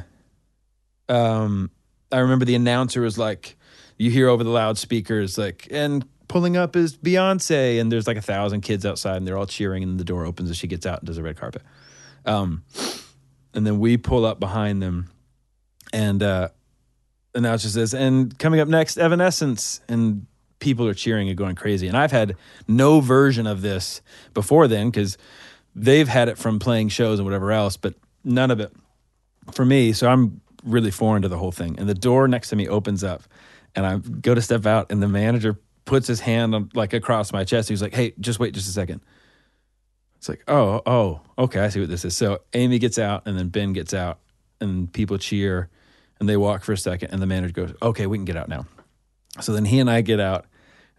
[1.08, 1.70] um
[2.12, 3.56] I remember the announcer was like
[3.98, 8.22] you hear over the loudspeakers like and pulling up is Beyonce and there's like a
[8.22, 11.00] thousand kids outside and they're all cheering and the door opens as she gets out
[11.00, 11.62] and does a red carpet.
[12.24, 12.64] Um
[13.54, 15.10] and then we pull up behind them.
[15.92, 16.48] And uh
[17.34, 19.80] it's just and coming up next evanescence.
[19.88, 20.26] And
[20.58, 21.88] people are cheering and going crazy.
[21.88, 22.36] And i've had
[22.68, 24.00] no version of this
[24.34, 25.16] before then because
[25.74, 27.94] they've had it from playing shows and whatever else but
[28.24, 28.72] none of it
[29.52, 29.92] for me.
[29.92, 31.78] So i'm really foreign to the whole thing.
[31.78, 33.22] And the door next to me opens up
[33.74, 37.32] and i go to step out and the manager puts his hand on, like across
[37.32, 37.68] my chest.
[37.68, 39.00] He's like hey just wait just a second
[40.20, 42.14] it's like, oh, oh, okay, I see what this is.
[42.14, 44.18] So Amy gets out, and then Ben gets out,
[44.60, 45.70] and people cheer,
[46.18, 48.46] and they walk for a second, and the manager goes, okay, we can get out
[48.46, 48.66] now.
[49.40, 50.44] So then he and I get out,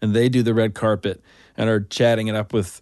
[0.02, 1.22] and they do the red carpet
[1.56, 2.82] and are chatting it up with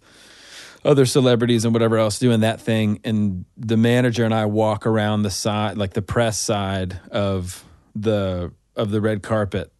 [0.82, 3.00] other celebrities and whatever else, doing that thing.
[3.04, 7.62] And the manager and I walk around the side, like the press side of
[7.94, 9.70] the of the red carpet.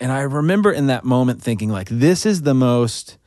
[0.00, 3.18] And I remember in that moment thinking, like, this is the most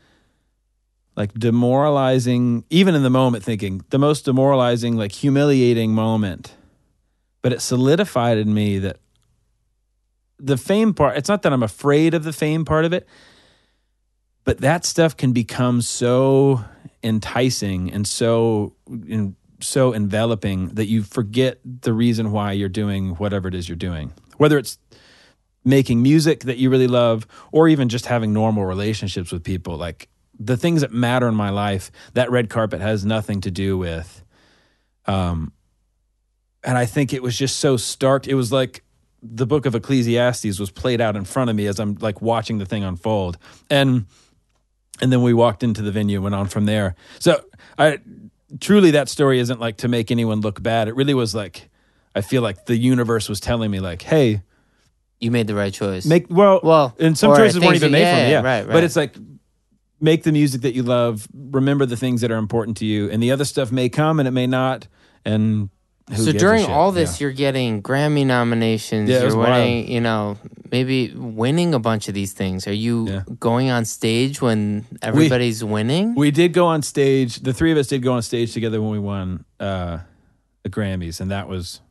[1.17, 6.55] like demoralizing even in the moment thinking the most demoralizing like humiliating moment.
[7.41, 8.97] But it solidified in me that
[10.39, 13.07] the fame part it's not that i'm afraid of the fame part of it
[14.43, 16.63] but that stuff can become so
[17.03, 23.47] enticing and so in, so enveloping that you forget the reason why you're doing whatever
[23.47, 24.13] it is you're doing.
[24.37, 24.77] Whether it's
[25.65, 30.07] making music that you really love or even just having normal relationships with people like
[30.39, 34.23] the things that matter in my life, that red carpet has nothing to do with.
[35.05, 35.51] Um,
[36.63, 38.27] and I think it was just so stark.
[38.27, 38.83] It was like
[39.23, 42.57] the book of Ecclesiastes was played out in front of me as I'm like watching
[42.57, 43.37] the thing unfold.
[43.69, 44.05] And
[45.01, 46.95] and then we walked into the venue and went on from there.
[47.19, 47.43] So
[47.77, 47.99] I
[48.59, 50.87] truly that story isn't like to make anyone look bad.
[50.87, 51.69] It really was like
[52.15, 54.41] I feel like the universe was telling me like, hey,
[55.19, 56.05] You made the right choice.
[56.05, 58.83] make well Well, and some choices weren't even made for me yeah, yeah right, but
[58.83, 59.15] it's like
[59.99, 63.21] make the music that you love remember the things that are important to you and
[63.23, 64.87] the other stuff may come and it may not
[65.25, 65.69] and
[66.09, 67.25] who so during all this, Yeah.
[67.25, 69.09] you're getting Grammy nominations.
[69.09, 69.49] Yeah, you're wild.
[69.49, 70.37] winning, you know,
[70.71, 72.65] maybe winning a bunch of these things.
[72.65, 73.23] Are you Yeah.
[73.41, 76.15] going on stage when everybody's winning?
[76.15, 78.91] we did go on stage the three of us did go on stage together when
[78.91, 79.97] we won uh
[80.63, 81.81] the grammys and that was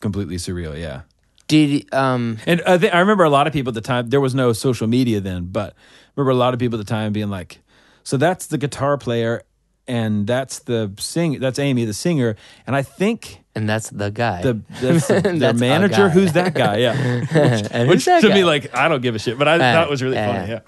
[0.00, 1.02] completely surreal yeah
[1.48, 4.20] Did um and I, think I remember a lot of people at the time there
[4.20, 5.74] was no social media then but I
[6.16, 7.60] remember a lot of people at the time being like
[8.02, 9.42] so that's the guitar player
[9.88, 12.34] and that's the sing that's amy the singer
[12.66, 14.42] and i think and that's the guy.
[14.42, 16.10] the that's their That's manager.
[16.10, 16.76] Who's that guy?
[16.76, 16.92] Yeah,
[17.70, 18.34] and which that to guy?
[18.34, 20.26] me like I don't give a shit, but I Uh, thought it was really uh,
[20.30, 20.48] funny.
[20.50, 20.60] Yeah,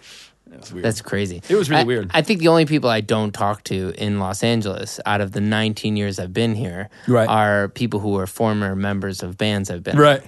[0.46, 0.84] that's weird.
[0.86, 1.42] That's crazy.
[1.50, 2.10] It was really I- weird.
[2.14, 5.42] I think the only people I don't talk to in Los Angeles out of the
[5.42, 7.28] 19 years I've been here Right.
[7.28, 10.22] are people who are former members of bands I've been right.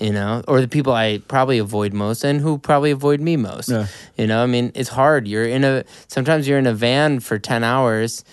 [0.00, 3.68] You know, or the people I probably avoid most and who probably avoid me most.
[3.68, 3.86] Yeah.
[4.16, 5.28] You know, I mean, it's hard.
[5.28, 8.24] You're in a sometimes you're in a van for 10 hours,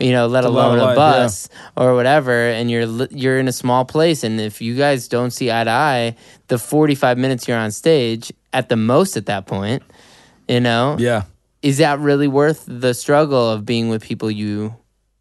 [0.00, 3.52] you know, let a alone a life, bus or whatever and you're you're in a
[3.52, 6.16] small place and if you guys don't see eye to eye,
[6.48, 9.82] the 45 minutes you're on stage at the most at that point,
[10.48, 11.22] you know, Yeah,
[11.62, 14.74] is that really worth the struggle of being with people you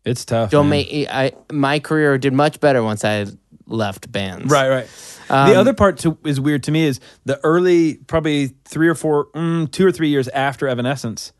[0.03, 0.49] it's tough.
[0.49, 0.85] don't man.
[0.89, 3.27] make I my career did much better once I
[3.67, 4.51] left bands.
[4.51, 4.87] Right, right.
[5.31, 8.95] Um, the other part to, is weird to me is the early, probably three or
[8.95, 11.31] four, mm, two or three years after Evanescence,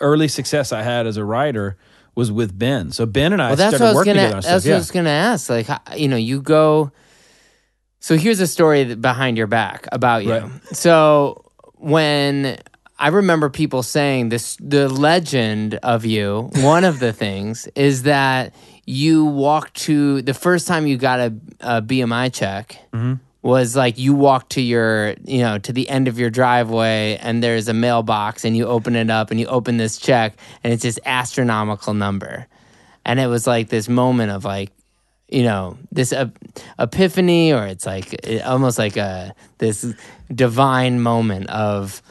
[0.00, 1.76] early success I had as a writer
[2.14, 2.90] was with Ben.
[2.90, 4.26] So Ben and I Well, that's started what I was working gonna.
[4.28, 4.36] together.
[4.36, 4.70] on That's stuff.
[4.70, 5.50] what I was gonna ask.
[5.50, 6.92] Like, you know, you go.
[8.00, 10.32] So here's a story behind your back about you.
[10.32, 10.50] Right.
[10.72, 11.44] So
[11.76, 12.58] when
[12.98, 14.56] I remember people saying this.
[14.60, 16.50] The legend of you.
[16.56, 18.54] One of the things is that
[18.84, 22.78] you walked to the first time you got a, a BMI check.
[22.92, 23.14] Mm-hmm.
[23.42, 27.42] Was like you walk to your, you know, to the end of your driveway, and
[27.42, 30.84] there's a mailbox, and you open it up, and you open this check, and it's
[30.84, 32.46] this astronomical number,
[33.04, 34.70] and it was like this moment of like,
[35.28, 36.38] you know this ep-
[36.78, 39.92] epiphany or it's like it, almost like a this
[40.32, 42.02] divine moment of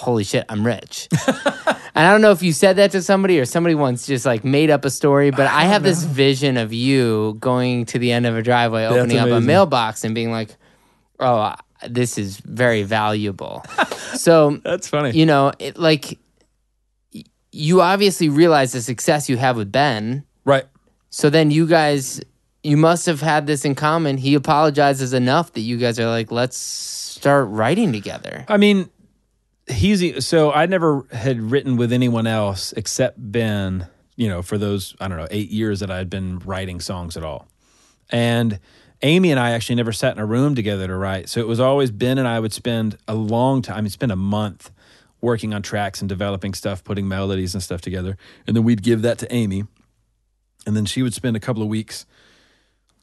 [0.00, 3.44] holy shit i'm rich and i don't know if you said that to somebody or
[3.44, 7.36] somebody once just like made up a story but i, have this vision of you
[7.40, 10.56] going to the end of a driveway opening up a mailbox and being like
[11.20, 11.54] oh
[11.88, 13.62] this is very valuable
[14.14, 15.10] so That's funny.
[15.10, 16.18] you know it, like
[17.56, 20.66] you obviously realize the success you have with ben right.
[21.10, 22.20] so then you guys,
[22.62, 24.18] you must have had this in common.
[24.18, 28.44] He apologizes enough that you guys are like, let's start writing together.
[28.48, 28.90] I mean,
[29.66, 33.88] he's so I never had written with anyone else except Ben.
[34.16, 37.16] You know, for those I don't know eight years that I had been writing songs
[37.16, 37.48] at all,
[38.10, 38.60] and
[39.02, 41.28] Amy and I actually never sat in a room together to write.
[41.28, 43.78] So it was always Ben and I would spend a long time.
[43.78, 44.70] I mean, spend a month
[45.20, 49.02] working on tracks and developing stuff, putting melodies and stuff together, and then we'd give
[49.02, 49.64] that to Amy,
[50.66, 52.06] and then she would spend a couple of weeks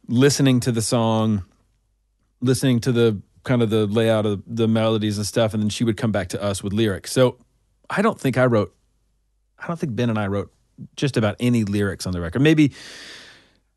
[0.08, 1.44] listening to the song,
[2.42, 5.84] listening to the kind of the layout of the melodies and stuff, and then she
[5.84, 7.12] would come back to us with lyrics.
[7.12, 7.38] So
[7.90, 8.76] I don't think I wrote,
[9.60, 10.54] I don't think Ben and I wrote
[10.96, 12.42] just about any lyrics on the record.
[12.42, 12.74] Maybe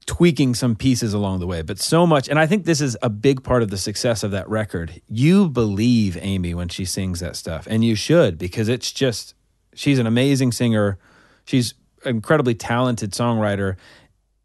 [0.06, 2.28] tweaking some pieces along the way, but so much.
[2.28, 5.02] And I think this is a big part of the success of that record.
[5.08, 9.34] You believe Amy when she sings that stuff, and you should because it's just,
[9.74, 10.98] she's an amazing singer.
[11.44, 13.76] She's an incredibly talented songwriter,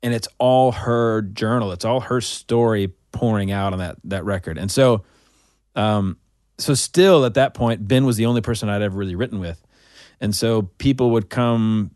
[0.02, 1.72] and it's all her journal.
[1.72, 4.58] It's all her story pouring out on that that record.
[4.58, 5.04] And so,
[5.76, 6.18] um,
[6.58, 9.66] so still at that point, Ben was the only person I'd ever really written with,
[10.20, 11.92] and so people would come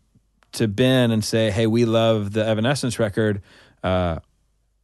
[0.52, 3.42] to Ben and say, "Hey, we love the Evanescence record.
[3.82, 4.20] Uh,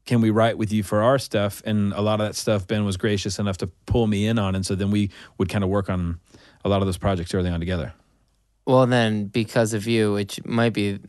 [0.04, 2.84] can we write with you for our stuff?" And a lot of that stuff, Ben
[2.84, 5.70] was gracious enough to pull me in on, and so then we would kind of
[5.70, 6.20] work on
[6.64, 7.92] a lot of those projects early on together.
[8.64, 11.00] Well, then because of you, which might be,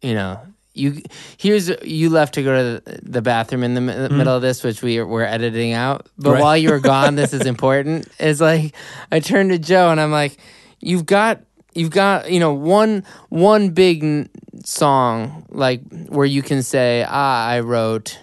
[0.00, 0.40] you know,
[0.76, 1.02] you
[1.38, 4.82] here's you left to go to the, bathroom in the mi- middle of this, which
[4.82, 6.06] we we're editing out.
[6.18, 6.42] But Right.
[6.42, 8.08] while you were gone, this is important.
[8.20, 8.74] Is like
[9.10, 10.36] I turned to Joe and I'm like,
[10.80, 11.40] you've got
[11.74, 14.28] you've got you know one one big n-
[14.64, 18.18] song like where you can say ah I wrote.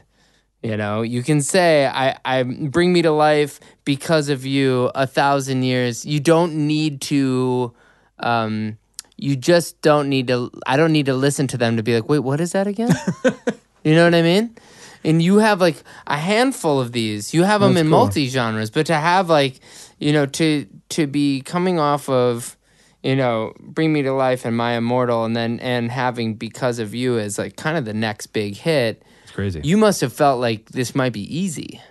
[0.62, 5.06] You know, you can say I, I bring me to life because of you a
[5.06, 6.06] thousand years.
[6.06, 7.74] You don't need to
[8.20, 8.78] um
[9.18, 12.10] you just don't need to I don't need to listen to them to be like,
[12.10, 12.92] wait, what is that again?
[13.84, 14.56] you know what I mean?
[15.06, 15.76] And you have like
[16.08, 17.34] a handful of these.
[17.34, 18.00] You have them That's in cool.
[18.00, 19.60] multi genres, but to have like,
[20.00, 22.56] you know, to to be coming off of,
[23.04, 26.96] you know, Bring Me to Life and My Immortal and then and having Because of
[26.96, 29.60] You as like kind of the next big hit, It's crazy.
[29.64, 31.82] you must have felt like this might be easy.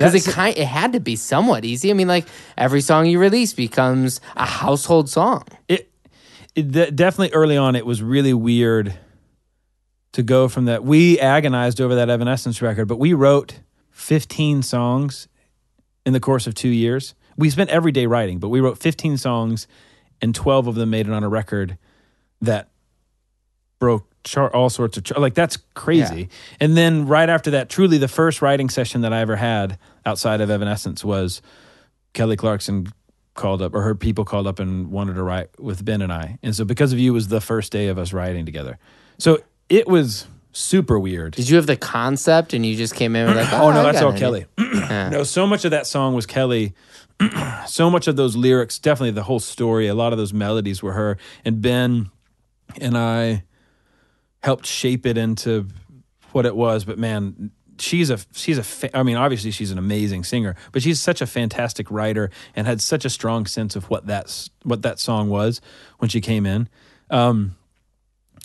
[0.00, 1.90] Because it kind it had to be somewhat easy.
[1.90, 2.26] I mean, like
[2.56, 5.44] every song you release becomes a household song.
[5.68, 5.90] it,
[6.54, 8.94] it de- definitely early on it was really weird
[10.12, 13.60] to go from that we agonized over that evanescence record but we wrote
[13.92, 15.28] 15 songs
[16.04, 19.16] in the course of two years we spent every day writing but we wrote 15
[19.18, 19.68] songs
[20.20, 21.78] and 12 of them made it on a record
[22.40, 22.70] that
[23.78, 26.28] broke chart all sorts of char- like that's crazy
[26.58, 30.40] and then right after that truly the first writing session that i ever had outside
[30.40, 31.42] of evanescence was
[32.14, 32.86] kelly clarkson
[33.34, 36.38] called up or her people called up and wanted to write with ben and i
[36.42, 38.78] and so because of you was the first day of us writing together
[39.18, 39.38] so
[39.68, 43.36] it was super weird Did you have the concept and you just came in and
[43.36, 44.12] like, Oh, no, oh, I that's all.
[44.12, 44.46] Kelly.
[44.90, 46.74] No, so much of that song was Kelly.
[47.68, 50.92] so much of those lyrics, definitely the whole story, a lot of those melodies were
[50.94, 51.16] her.
[51.44, 52.10] And Ben
[52.80, 53.44] and I
[54.42, 55.68] helped shape it into
[56.32, 56.84] what it was.
[56.84, 60.82] But man, she's a she's a fa- I mean, obviously she's an amazing singer, but
[60.82, 64.82] she's such a fantastic writer and had such a strong sense of what that's what
[64.82, 65.60] that song was
[65.98, 66.68] when she came in.
[67.10, 67.56] Um,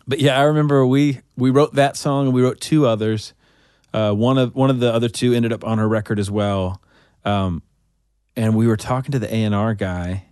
[0.08, 3.34] but yeah, I remember we we wrote that song and we wrote two others.
[3.94, 6.82] Uh, one of one of the other two ended up on her record as well.
[7.24, 7.64] Um,
[8.36, 10.26] and we were talking to the A and R guy,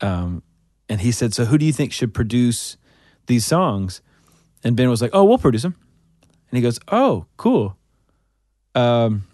[0.00, 0.42] um,
[0.88, 2.76] and he said, "So who do you think should produce
[3.26, 4.02] these songs?"
[4.62, 5.76] And Ben was like, "Oh, we'll produce them."
[6.50, 7.76] And he goes, "Oh, cool.
[8.74, 9.24] Um,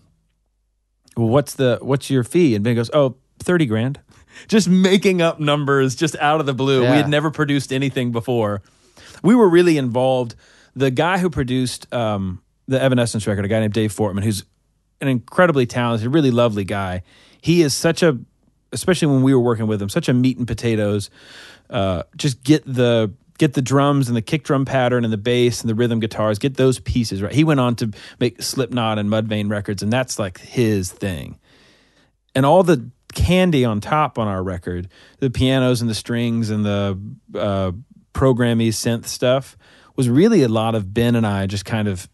[1.14, 4.00] what's the what's your fee?" And Ben goes, "Oh, 30 grand."
[4.48, 6.82] Just making up numbers just out of the blue.
[6.82, 6.90] Yeah.
[6.90, 8.60] We had never produced anything before.
[9.22, 10.34] We were really involved.
[10.74, 14.44] The guy who produced um, the Evanescence record, a guy named Dave Fortman, who's
[15.00, 17.02] an incredibly talented, really lovely guy.
[17.40, 18.18] He is such a
[18.72, 21.10] especially when we were working with him, such a meat and potatoes.
[21.70, 25.60] Uh, just get the get the drums and the kick drum pattern and the bass
[25.60, 27.32] and the rhythm guitars, get those pieces right.
[27.32, 31.38] He went on to make Slipknot and Mudvayne records, and that's like his thing.
[32.34, 34.88] And all the candy on top on our record,
[35.20, 36.98] the pianos and the strings and the
[37.34, 37.72] uh,
[38.12, 39.56] programmy synth stuff,
[39.96, 42.08] was really a lot of Ben and I just kind of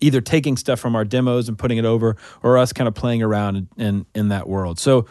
[0.00, 3.22] either taking stuff from our demos and putting it over, or us kind of playing
[3.22, 4.78] around in in, in that world.
[4.78, 5.06] So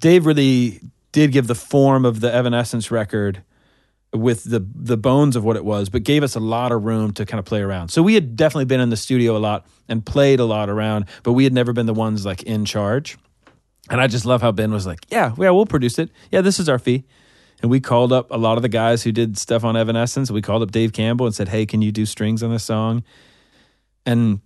[0.00, 0.80] Dave really
[1.12, 3.42] did give the form of the Evanescence record
[4.12, 7.12] with the the bones of what it was, but gave us a lot of room
[7.12, 7.88] to kind of play around.
[7.88, 11.06] So we had definitely been in the studio a lot and played a lot around,
[11.22, 13.16] but we had never been the ones like in charge.
[13.90, 16.10] And I just love how Ben was like, "Yeah, yeah, we'll produce it.
[16.30, 17.04] Yeah, this is our fee."
[17.62, 20.30] And we called up a lot of the guys who did stuff on Evanescence.
[20.30, 23.02] We called up Dave Campbell and said, "Hey, can you do strings on this song?"
[24.04, 24.40] And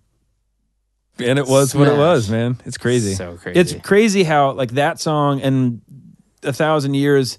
[1.19, 2.59] and it was what it was, man.
[2.65, 3.15] It's crazy.
[3.15, 3.59] So crazy.
[3.59, 5.81] It's crazy how like that song and
[6.47, 7.39] a thousand years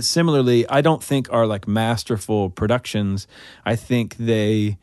[0.00, 3.26] similarly i don't think are like masterful productions.
[3.64, 4.78] I think they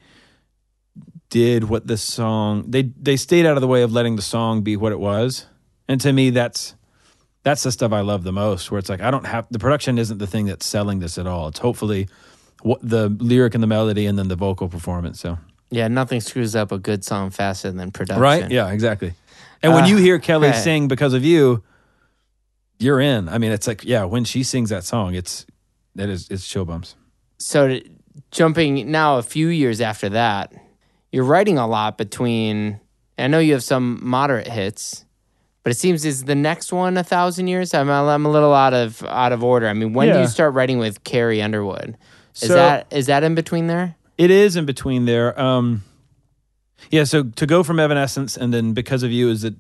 [1.29, 4.61] did what the song they they stayed out of the way of letting the song
[4.61, 5.45] be what it was.
[5.87, 6.75] And to me that's
[7.43, 9.97] that's the stuff i love the most where it's like i don't have the production
[9.97, 11.47] isn't the thing that's selling this at all.
[11.49, 12.07] It's hopefully
[12.63, 15.37] what the lyric and the melody and then the vocal performance so.
[15.69, 18.21] Yeah, nothing screws up a good song faster than production.
[18.21, 19.13] right yeah exactly.
[19.61, 20.55] And when Uh, you hear kelly right.
[20.63, 21.61] sing because of you
[22.79, 25.45] you're in i mean it's like yeah when she sings that song it's
[25.95, 26.95] that is it's chill bumps
[27.39, 27.89] So to-
[28.31, 30.53] jumping now a few years after that,
[31.11, 32.79] you're writing a lot between.
[33.17, 35.05] I know you have some moderate hits,
[35.63, 37.73] but it seems is the next one a thousand years.
[37.73, 39.67] I'm I'm a little out of out of order.
[39.67, 41.97] I mean, when do you start writing with Carrie Underwood?
[42.41, 43.95] Is So- that is that in between there?
[44.17, 45.39] It is in between there.
[45.39, 45.83] Um,
[46.91, 49.55] yeah, so to go from Evanescence and then Because of You is that,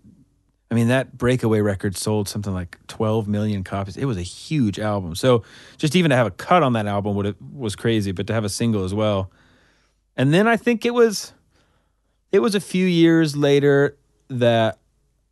[0.69, 3.95] I mean, that breakaway record sold something like 12 million copies.
[3.95, 5.15] It was a huge album.
[5.15, 5.43] So
[5.77, 8.33] just even to have a cut on that album would have, was crazy, but to
[8.33, 9.31] have a single as well.
[10.17, 11.33] And then I think it was,
[12.31, 13.97] it was a few years later
[14.29, 14.79] that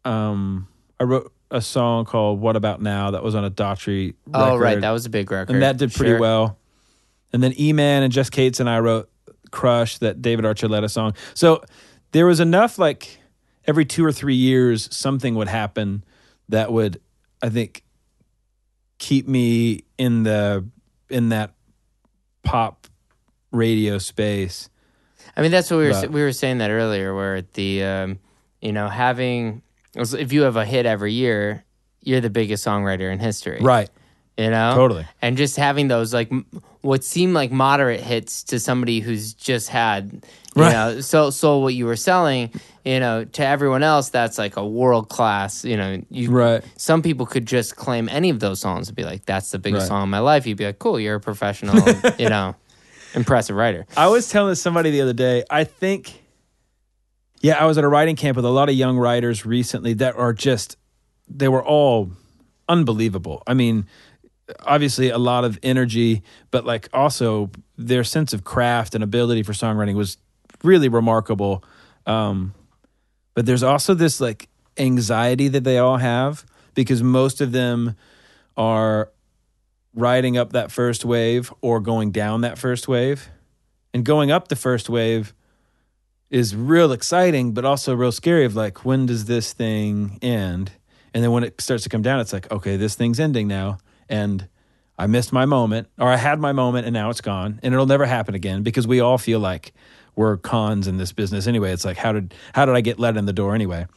[0.05, 0.67] um,
[0.99, 4.79] I wrote a song called What About Now that was on a Daughtry Oh, right,
[4.79, 6.19] that was a big record, and that did pretty Sure.
[6.19, 6.57] well.
[7.33, 9.09] And then E Man and Jess Cates and I wrote
[9.51, 11.13] Crush, that David Archuleta song.
[11.33, 11.61] So
[12.13, 13.19] there was enough like
[13.67, 16.03] every two or three years something would happen
[16.49, 17.01] that would,
[17.41, 17.83] I think,
[18.97, 20.65] keep me in the
[21.09, 21.53] in that
[22.43, 22.87] pop
[23.51, 24.69] radio space.
[25.35, 28.19] I mean, that's what we were But- we were saying that earlier, where the um,
[28.61, 29.61] you know having
[29.95, 31.63] if you have a hit every year,
[32.01, 33.89] you're the biggest songwriter in history, Right.
[34.37, 35.05] You know, Totally.
[35.21, 36.45] and just having those like m-
[36.81, 40.11] what seem like moderate hits to somebody who's just had,
[40.55, 40.71] you Right.
[40.71, 42.51] know, so so what you were selling,
[42.83, 46.61] you know, to everyone else that's like a world class, you know, you Right.
[46.75, 49.83] Some people could just claim any of those songs and be like, "That's the biggest
[49.83, 49.87] Right.
[49.87, 52.55] song in my life." You'd be like, "Cool, you're a professional, you know,
[53.13, 56.21] impressive writer." I was telling somebody the other day, I think,
[57.41, 60.15] yeah, I was at a writing camp with a lot of young writers recently that
[60.17, 60.75] are just,
[61.29, 62.11] they were all
[62.67, 63.43] unbelievable.
[63.47, 63.85] I mean,
[64.61, 69.53] obviously a lot of energy, but like also their sense of craft and ability for
[69.53, 70.17] songwriting was
[70.63, 71.63] really remarkable.
[72.05, 72.53] Um,
[73.33, 77.95] but there's also this like anxiety that they all have because most of them
[78.57, 79.11] are
[79.93, 83.29] riding up that first wave or going down that first wave.
[83.93, 85.33] And going up the first wave
[86.29, 90.71] is real exciting, but also real scary of like, when does this thing end?
[91.13, 93.77] And then when it starts to come down, it's like, okay, this thing's ending now.
[94.09, 94.47] And
[94.97, 97.59] I missed my moment, or I had my moment and now it's gone.
[97.63, 99.73] And it'll never happen again because we all feel like
[100.15, 101.71] we're cons in this business anyway.
[101.71, 103.87] It's like, how did how did I get let in the door anyway?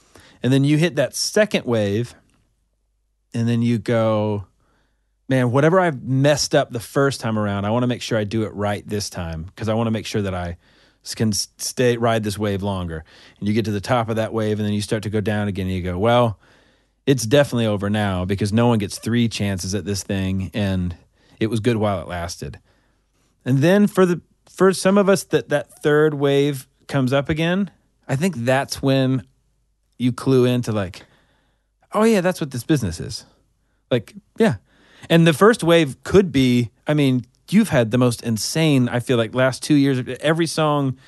[0.42, 2.14] And then you hit that second wave,
[3.34, 4.46] and then you go,
[5.28, 8.24] man, whatever I've messed up the first time around, I want to make sure I
[8.24, 10.56] do it right this time because I want to make sure that I
[11.14, 13.04] can stay ride this wave longer.
[13.38, 15.20] And you get to the top of that wave, and then you start to go
[15.20, 16.38] down again, and you go, well,
[17.08, 20.94] it's definitely over now because no one gets three chances at this thing, and
[21.40, 22.60] it was good while it lasted.
[23.46, 27.70] And then for the for some of us that that third wave comes up again,
[28.06, 29.26] I think that's when
[29.96, 31.06] you clue into like,
[31.94, 33.24] oh yeah, that's what this business is.
[33.90, 34.56] Like, yeah.
[35.08, 39.16] And the first wave could be, I mean, you've had the most insane, I feel
[39.16, 40.98] like last 2 years every song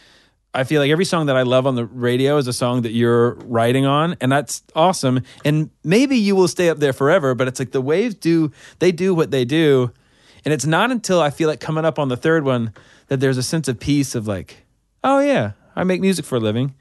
[0.52, 2.90] I feel like every song that I love on the radio is a song that
[2.92, 5.22] you're writing on, and that's awesome.
[5.44, 8.50] And maybe you will stay up there forever, but it's like the waves do,
[8.80, 9.92] they do what they do.
[10.44, 12.72] And it's not until I feel like coming up on the third one
[13.08, 14.64] that there's a sense of peace of like,
[15.04, 16.74] oh yeah, I make music for a living.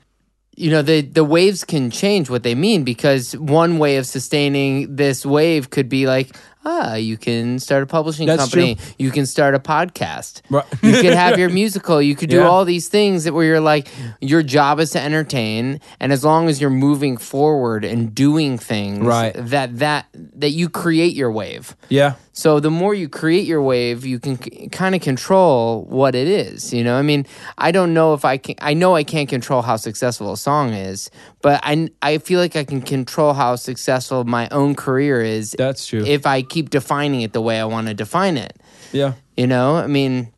[0.56, 4.96] you know the the waves can change what they mean because one way of sustaining
[4.96, 8.86] this wave could be like ah you can start a publishing That's company true.
[8.98, 10.66] you can start a podcast Right.
[10.84, 12.48] you could have your musical you could do Yeah.
[12.48, 13.88] all these things that where you're like
[14.22, 19.06] your job is to entertain and as long as you're moving forward and doing things
[19.06, 19.34] Right.
[19.36, 22.14] that that that you create your wave Yeah.
[22.34, 26.28] so the more you create your wave, you can c- kind of control what it
[26.28, 26.72] is.
[26.74, 27.26] You know, I mean,
[27.58, 28.56] I don't know if I can.
[28.62, 31.10] I know I can't control how successful a song is,
[31.42, 35.54] but I I feel like I can control how successful my own career is.
[35.58, 36.06] That's true.
[36.06, 38.58] If I keep defining it the way I want to define it.
[38.92, 39.14] yeah.
[39.38, 40.34] You know, I mean,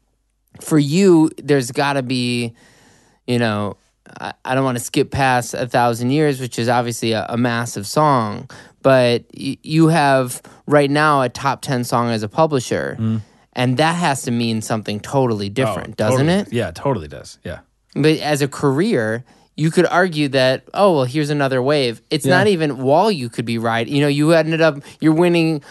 [0.61, 2.53] for you, there's got to be,
[3.25, 3.77] you know,
[4.19, 7.37] I, I don't want to skip past a thousand years, which is obviously a, a
[7.37, 8.47] massive song,
[8.83, 12.93] but y- you have right now a top 10 song as a publisher.
[12.99, 13.17] Mm-hmm.
[13.53, 16.41] And that has to mean something totally different, Oh, doesn't totally.
[16.43, 16.53] it?
[16.53, 17.39] Yeah, totally does.
[17.43, 17.59] Yeah.
[17.95, 19.23] But as a career,
[19.61, 22.01] you could argue that, oh, well, here's another wave.
[22.09, 22.37] It's Yeah.
[22.37, 23.87] not even while you could be right.
[23.87, 25.61] You know, you ended up, you're winning,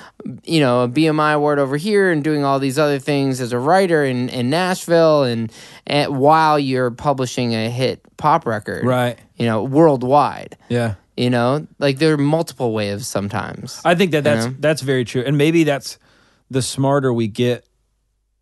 [0.44, 3.58] you know, a BMI award over here and doing all these other things as a
[3.58, 5.50] writer in, in Nashville and,
[5.88, 9.18] and while you're publishing a hit pop record, Right.
[9.36, 10.56] you know, worldwide.
[10.68, 10.94] Yeah.
[11.16, 13.80] You know, like there are multiple waves sometimes.
[13.84, 14.54] I think that that's know?
[14.58, 15.98] that's very true, and maybe that's
[16.50, 17.66] the smarter we get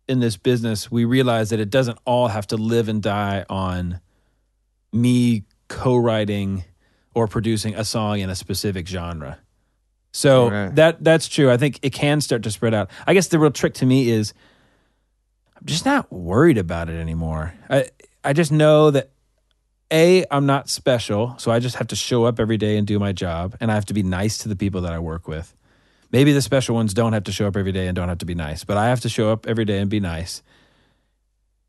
[0.07, 0.89] in this business.
[0.89, 3.99] We realize that it doesn't all have to live and die on
[4.91, 6.63] me co-writing
[7.13, 9.39] or producing a song in a specific genre.
[10.11, 10.75] So Right.
[10.75, 11.51] that that's true.
[11.51, 12.89] I think it can start to spread out.
[13.05, 14.33] I guess the real trick to me is
[15.55, 17.53] I'm just not worried about it anymore.
[17.69, 17.89] I
[18.23, 19.11] I just know that
[19.91, 22.97] a I'm not special, so I just have to show up every day and do
[22.99, 25.55] my job, and I have to be nice to the people that I work with.
[26.11, 28.25] Maybe the special ones don't have to show up every day and don't have to
[28.25, 30.41] be nice, but I have to show up every day and be nice.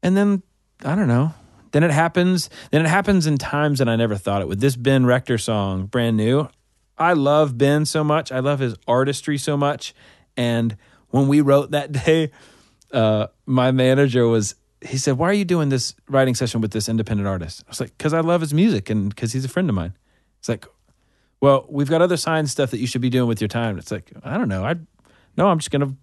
[0.02, 0.42] And then
[0.82, 1.34] I don't know.
[1.72, 2.51] Then it happens.
[2.70, 4.60] Then it happens in times that I never thought it would.
[4.60, 6.48] This Ben Rector song, brand new.
[6.98, 8.30] I love Ben so much.
[8.30, 9.94] I love his artistry so much.
[10.36, 10.76] And
[11.09, 12.30] when we wrote that day,
[12.92, 16.88] uh, my manager was he said, "Why are you doing this writing session with this
[16.88, 19.68] independent artist?" I was like, "Cause I love his music and because he's a friend
[19.68, 19.94] of mine."
[20.38, 20.66] It's like,
[21.40, 23.90] "Well, we've got other signed stuff that you should be doing with your time." It's
[23.90, 24.64] like, I don't know.
[24.64, 24.76] I
[25.36, 25.94] no, I'm just gonna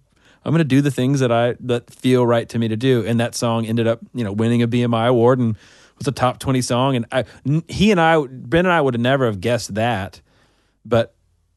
[0.44, 3.04] I'm gonna do the things that I that feel right to me to do.
[3.06, 5.56] And that song ended up, you know, winning a BMI award and
[5.98, 6.96] was a top twenty song.
[6.96, 7.24] And I,
[7.68, 10.20] he and I, Ben and I would have never have guessed that.
[10.84, 11.14] But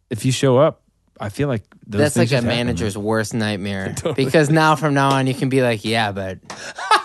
[0.09, 0.81] if you show up,
[1.19, 2.49] I feel like those That's like a happen.
[2.49, 6.39] manager's worst nightmare because now from now on you can be like, yeah, but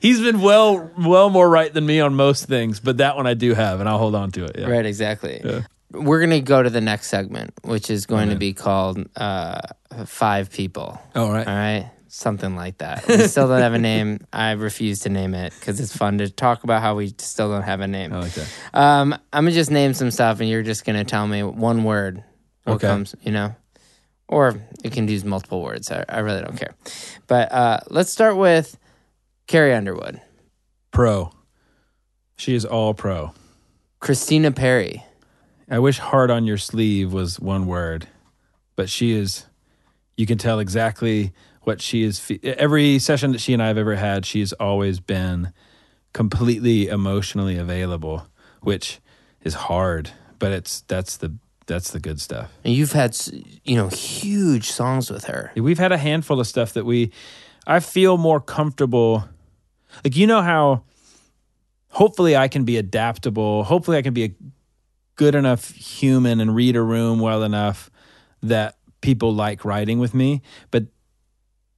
[0.00, 3.34] He's been well, well more right than me on most things, but that one I
[3.34, 4.56] do have, and I'll hold on to it.
[4.58, 4.66] Yeah.
[4.66, 5.40] Right, exactly.
[5.90, 9.60] We're going to go to the next segment, which is going to be called uh,
[10.04, 11.00] Five People.
[11.14, 11.46] All right.
[11.46, 11.90] All right.
[12.08, 13.06] Something like that.
[13.06, 14.20] We still don't have a name.
[14.32, 17.62] I refuse to name it because it's fun to talk about how we still don't
[17.62, 18.12] have a name.
[18.12, 18.48] I like that.
[18.72, 21.42] Um, I'm going to just name some stuff and you're just going to tell me
[21.42, 22.22] one word.
[22.66, 22.86] Okay.
[22.86, 23.54] comes, you know?
[24.28, 25.90] Or you can use multiple words.
[25.92, 26.74] I, I really don't care.
[27.28, 28.76] But uh, let's start with
[29.46, 30.20] Carrie Underwood,
[30.90, 31.30] Pro.
[32.36, 33.32] She is all pro.
[34.00, 35.04] Christina Perri,
[35.68, 38.06] I wish hard on your sleeve was one word,
[38.76, 39.46] but she is,
[40.16, 41.32] you can tell exactly
[41.62, 42.20] what she is.
[42.20, 45.52] Fe- every session that she and I have ever had, she's always been
[46.12, 48.28] completely emotionally available,
[48.60, 49.00] which
[49.42, 51.34] is hard, but it's, that's the,
[51.66, 52.52] that's the good stuff.
[52.64, 53.16] and you've had,
[53.64, 55.50] you know, huge songs with her.
[55.56, 57.10] We've had a handful of stuff that we,
[57.66, 59.28] I feel more comfortable.
[60.04, 60.84] Like, you know how
[61.88, 63.64] hopefully I can be adaptable.
[63.64, 64.34] Hopefully I can be a
[65.16, 67.90] good enough human and read a room well enough
[68.42, 70.42] that people like writing with me.
[70.70, 70.86] But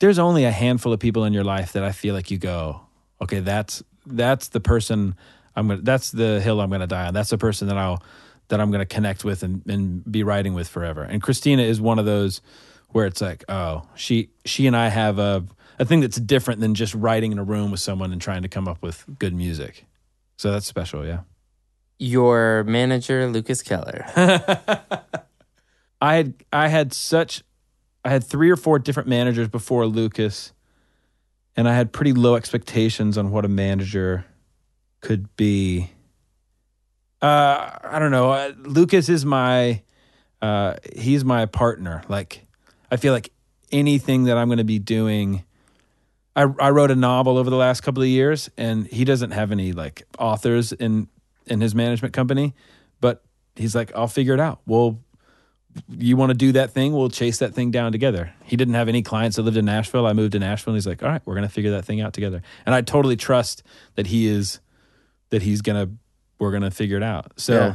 [0.01, 2.83] there's only a handful of people in your life that I feel like you go,
[3.21, 5.17] okay, that's, that's the person
[5.57, 7.15] I'm to, that's the hill I'm to die on.
[7.15, 8.03] That's the person that I'll,
[8.49, 11.03] that I'm to connect with and, and be writing with forever.
[11.03, 12.41] And Christina is one of those
[12.91, 15.45] where it's like, oh, she she and I have a
[15.79, 18.49] a thing that's different than just writing in a room with someone and trying to
[18.49, 19.85] come up with good music.
[20.37, 21.21] So that's special, yeah.
[21.99, 24.05] Your manager, Lucas Keller.
[26.01, 27.43] I had I had such
[28.05, 30.53] I had three or four different managers before Lucas,
[31.57, 34.25] and I had pretty low expectations on what a manager
[35.01, 35.91] could be.
[37.21, 38.31] Uh, I don't know.
[38.31, 39.83] Uh, Lucas is my
[40.41, 42.03] uh, he's my partner.
[42.09, 42.47] Like
[42.91, 43.33] I feel like
[43.73, 45.45] anything that I'm going to be doing.
[46.37, 49.51] I, I wrote a novel over the last couple of years, and he doesn't have
[49.51, 51.09] any like authors in
[51.51, 52.55] in his management company,
[53.01, 53.25] but
[53.57, 54.61] he's like, I'll figure it out.
[54.67, 55.01] We'll
[55.91, 58.33] you want to do that thing, we'll chase that thing down together.
[58.43, 60.07] He didn't have any clients that lived in Nashville.
[60.07, 62.01] I moved to Nashville and he's like, all right, we're going to figure that thing
[62.01, 62.43] out together.
[62.67, 63.63] And I totally trust
[63.95, 64.59] that he is,
[65.31, 65.93] that he's going to
[66.39, 67.33] we're gonna figure it out.
[67.37, 67.75] So, Yeah.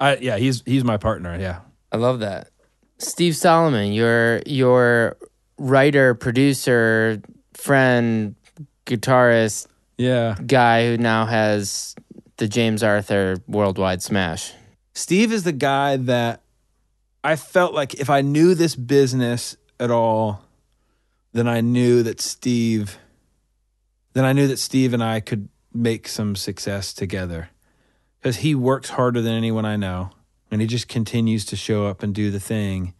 [0.00, 1.38] I yeah, he's he's my partner.
[1.38, 1.60] Yeah,
[1.92, 2.48] I love that.
[2.98, 5.16] Steve Solomon, your your
[5.58, 7.22] writer, producer,
[7.54, 8.34] friend,
[8.84, 9.68] guitarist,
[9.98, 10.34] yeah.
[10.44, 11.94] guy who now has
[12.42, 14.52] the James Arthur worldwide smash.
[14.94, 16.42] Steve is the guy that
[17.22, 20.42] I felt like if I knew this business at all,
[21.32, 22.98] then I knew that Steve,
[24.14, 27.50] then I knew that Steve and I could make some success together.
[28.18, 30.10] Because he works harder than anyone I know,
[30.50, 32.92] and he just continues to show up and do the thing.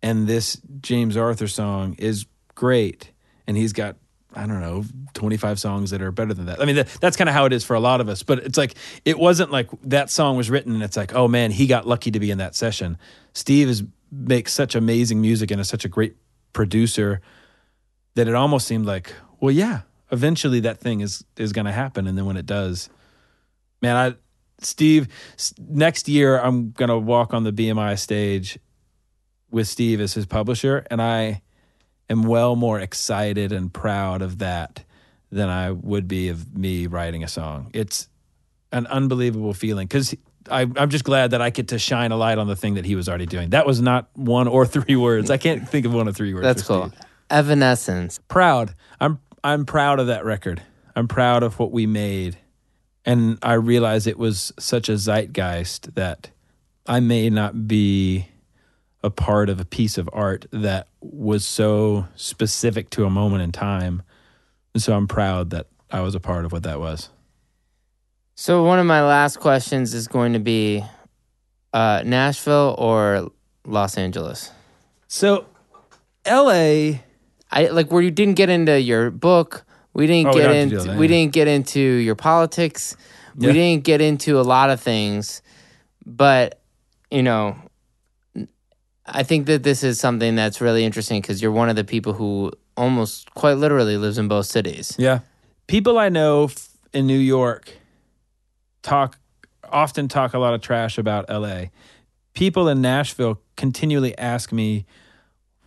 [0.00, 2.24] And this James Arthur song is
[2.54, 3.12] great,
[3.46, 3.96] and he's got
[4.36, 4.84] I don't know,
[5.14, 6.60] 25 songs that are better than that.
[6.60, 8.40] I mean, that, that's kind of how it is for a lot of us, but
[8.40, 11.66] it's like, it wasn't like that song was written and it's like, oh man, he
[11.66, 12.98] got lucky to be in that session.
[13.32, 13.82] Steve is
[14.12, 16.16] makes such amazing music and is such a great
[16.52, 17.20] producer
[18.14, 19.80] that it almost seemed like, well, yeah,
[20.12, 22.06] eventually that thing is, is going to happen.
[22.06, 22.88] And then when it does,
[23.82, 24.14] man, I,
[24.60, 25.08] Steve,
[25.58, 28.58] next year I'm going to walk on the BMI stage
[29.50, 30.86] with Steve as his publisher.
[30.90, 31.42] And I,
[32.08, 34.84] am well more excited and proud of that
[35.30, 37.70] than I would be of me writing a song.
[37.74, 38.08] It's
[38.72, 40.14] an unbelievable feeling because
[40.50, 42.94] I'm just glad that I get to shine a light on the thing that he
[42.94, 43.50] was already doing.
[43.50, 45.30] That was not one or three words.
[45.30, 46.44] I can't think of one or three words.
[46.44, 46.88] That's cool.
[46.88, 47.00] Steve.
[47.30, 48.20] Evanescence.
[48.28, 48.74] Proud.
[49.00, 50.62] I'm I'm proud of that record.
[50.94, 52.38] I'm proud of what we made.
[53.04, 56.30] And I realize it was such a zeitgeist that
[56.86, 58.28] I may not be
[59.06, 63.52] a part of a piece of art that was so specific to a moment in
[63.52, 64.02] time.
[64.74, 67.08] And so I'm proud that I was a part of what that was.
[68.34, 70.84] So one of my last questions is going to be
[71.72, 73.30] uh, Nashville or
[73.64, 74.50] Los Angeles.
[75.06, 75.46] So
[76.26, 76.98] LA
[77.50, 79.64] I like where you didn't get into your book.
[79.94, 81.08] We didn't Oh, get don't have to do into that, we yeah.
[81.08, 82.96] didn't get into your politics.
[83.38, 83.46] Yeah.
[83.48, 85.42] We didn't get into a lot of things.
[86.04, 86.60] But,
[87.10, 87.56] you know,
[89.06, 92.12] I think that this is something that's really interesting because you're one of the people
[92.12, 94.94] who almost quite literally lives in both cities.
[94.98, 95.20] Yeah.
[95.66, 97.70] People I know f- in New York
[98.82, 99.18] talk
[99.70, 101.66] often talk a lot of trash about LA.
[102.34, 104.86] People in Nashville continually ask me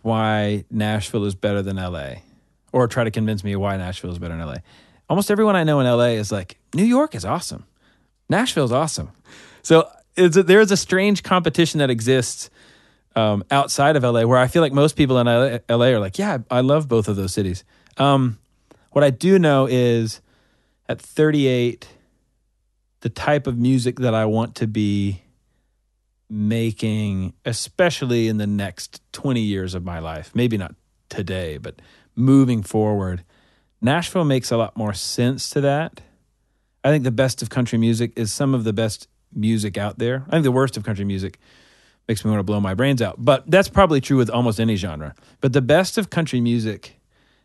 [0.02, 2.14] why Nashville is better than LA
[2.72, 4.56] or try to convince me why Nashville is better than LA.
[5.08, 7.64] Almost everyone I know in LA is like, New York is awesome.
[8.28, 9.10] Nashville's awesome.
[9.62, 12.48] So it's a, there's a strange competition that exists
[13.16, 16.38] um, outside of LA where I feel like most people in LA, are like, yeah,
[16.50, 17.64] I love both of those cities.
[17.96, 18.38] Um,
[18.92, 20.20] what I do know is
[20.88, 21.88] at 38,
[23.00, 25.22] the type of music that I want to be
[26.28, 30.74] making, especially in the next 20 years of my life, maybe not
[31.08, 31.80] today, but
[32.14, 33.24] moving forward,
[33.80, 36.00] Nashville makes a lot more sense to that.
[36.84, 40.24] I think the best of country music is some of the best music out there.
[40.28, 41.38] I think the worst of country music
[42.10, 43.24] makes me want to blow my brains out.
[43.24, 45.14] But that's probably true with almost any genre.
[45.40, 46.98] But the best of country music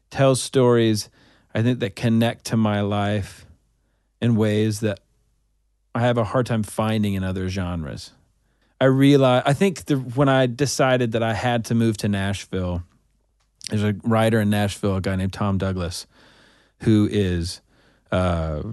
[0.10, 1.08] tells stories
[1.54, 3.46] I think that connect to my life
[4.20, 5.02] in ways that
[5.94, 8.12] I have a hard time finding in other genres.
[8.82, 12.82] I realize I think the, when I decided that I had to move to Nashville,
[13.70, 16.08] there's a writer in Nashville, a guy named Tom Douglas,
[16.82, 17.62] who is
[18.12, 18.64] uh,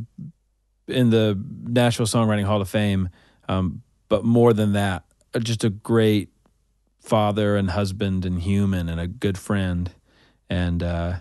[0.89, 3.11] in the Nashville Songwriting Hall of Fame.
[3.47, 5.05] Um, but more than that,
[5.41, 6.29] just a great
[7.01, 9.91] father and husband and human and a good friend.
[10.49, 11.15] And uh,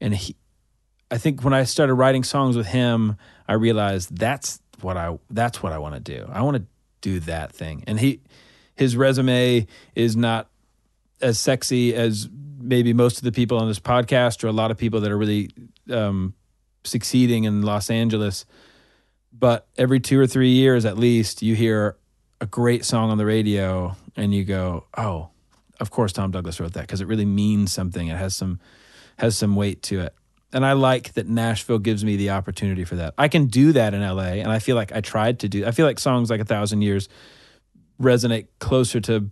[0.00, 0.36] and he,
[1.10, 5.62] I think when I started writing songs with him, I realized that's what I that's
[5.62, 6.28] what I want to do.
[6.30, 6.64] I want to
[7.00, 7.84] do that thing.
[7.86, 8.20] And he
[8.74, 10.48] his resume is not
[11.20, 12.28] as sexy as
[12.58, 15.18] maybe most of the people on this podcast or a lot of people that are
[15.18, 15.50] really
[15.90, 16.34] um,
[16.84, 18.44] succeeding in Los Angeles.
[19.32, 21.96] But every two or three years, at least, you hear
[22.42, 25.28] a great song on the radio, and you go, "Oh,
[25.78, 28.08] of course, Tom Douglas wrote that because it really means something.
[28.08, 28.58] It has some
[29.18, 30.14] has some weight to it."
[30.52, 33.14] And I like that Nashville gives me the opportunity for that.
[33.16, 35.64] I can do that in LA, and I feel like I tried to do.
[35.64, 37.08] I feel like songs like "A Thousand Years"
[38.00, 39.30] resonate closer to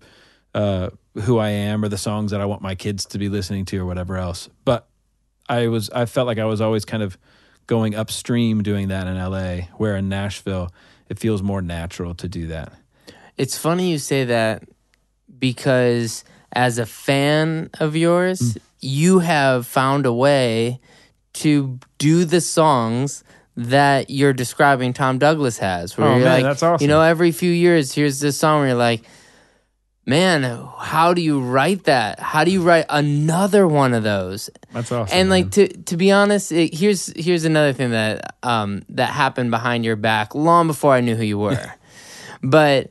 [0.54, 0.90] uh,
[1.22, 3.78] who I am or the songs that I want my kids to be listening to
[3.78, 4.48] or whatever else.
[4.64, 4.88] But
[5.48, 7.18] I was I felt like I was always kind of
[7.66, 10.72] going upstream doing that in LA, where in Nashville
[11.08, 12.72] it feels more natural to do that.
[13.36, 14.62] It's funny you say that
[15.38, 18.56] because as a fan of yours, Mm.
[18.80, 20.80] you have found a way
[21.34, 23.22] to do the songs
[23.56, 25.96] that you're describing Tom Douglas has.
[25.96, 26.82] Where Oh, you're man, like, that's awesome.
[26.84, 29.02] You know, every few years, here's this song where you're like,
[30.06, 30.42] man,
[30.78, 32.18] how do you write that?
[32.20, 34.50] How do you write another one of those?
[34.72, 35.16] That's awesome.
[35.16, 35.50] And like man.
[35.50, 39.96] to to be honest, it, here's here's another thing that um that happened behind your
[39.96, 41.72] back long before I knew who you were.
[42.42, 42.88] but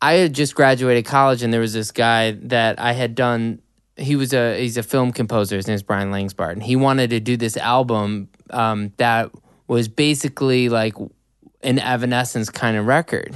[0.00, 3.60] I had just graduated college, and there was this guy that I had done.
[3.96, 5.56] He was a he's a film composer.
[5.56, 9.30] His name is Brian Langsbart, and he wanted to do this album um, that
[9.68, 10.94] was basically like
[11.62, 13.34] an Evanescence kind of record.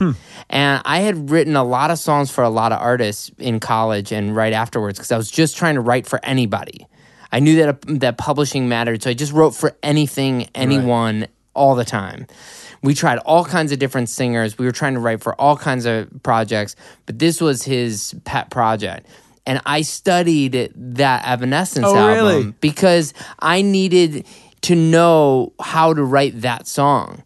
[0.50, 4.12] And I had written a lot of songs for a lot of artists in college
[4.12, 6.86] and right afterwards because I was just trying to write for anybody.
[7.32, 11.84] I knew that that publishing mattered, so I just wrote for anything, anyone, all the
[11.84, 12.26] time.
[12.82, 14.56] We tried all kinds of different singers.
[14.58, 16.76] We were trying to write for all kinds of projects,
[17.06, 19.06] but this was his pet project.
[19.46, 22.54] And I studied that Evanescence Oh, album really?
[22.60, 24.26] because I needed
[24.62, 27.22] to know how to write that song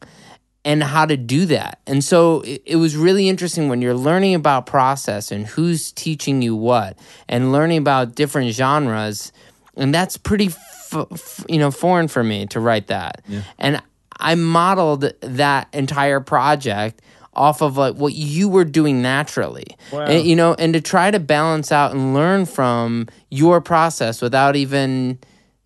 [0.64, 1.80] and how to do that.
[1.86, 6.40] And so it, it was really interesting when you're learning about process and who's teaching
[6.40, 6.98] you what
[7.28, 9.32] and learning about different genres.
[9.76, 13.22] And that's pretty, f- f- you know, foreign for me to write that.
[13.58, 13.82] And
[14.18, 17.00] I modeled that entire project
[17.34, 19.66] off of like what you were doing naturally.
[19.92, 24.56] And, you know, and to try to balance out and learn from your process without
[24.56, 25.18] even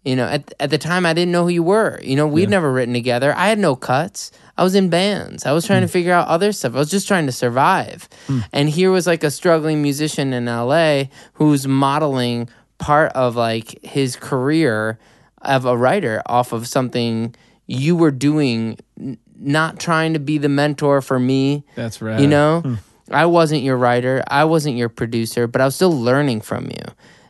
[0.05, 2.01] you know, at, at the time, I didn't know who you were.
[2.03, 3.35] You know, we'd never written together.
[3.37, 4.31] I had no cuts.
[4.57, 5.45] I was in bands.
[5.45, 5.93] I was trying to hmm.
[5.93, 6.75] figure out other stuff.
[6.75, 8.09] I was just trying to survive.
[8.27, 8.41] Hmm.
[8.53, 11.05] And here was like a struggling musician in LA
[11.35, 12.49] who's modeling
[12.79, 14.99] part of like his career
[15.43, 17.35] of a writer off of something
[17.69, 21.65] you were doing, n- not trying to be the mentor for me.
[21.77, 22.19] That's right.
[22.19, 22.75] You know, hmm.
[23.13, 26.83] I wasn't your writer, I wasn't your producer, but I was still learning from you.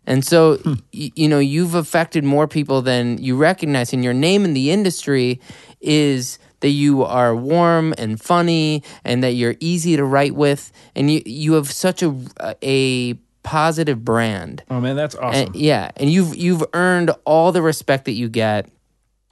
[0.07, 0.75] And so, hmm.
[0.95, 3.93] y- you know, you've affected more people than you recognize.
[3.93, 5.41] And your name in the industry
[5.83, 10.73] is that you are warm and funny and that you're easy to write with.
[10.97, 12.17] And you, you have such a,
[12.63, 14.63] a positive brand.
[14.71, 15.47] Oh man, that's awesome.
[15.49, 18.69] And, yeah, and you've you've earned all the respect that you get.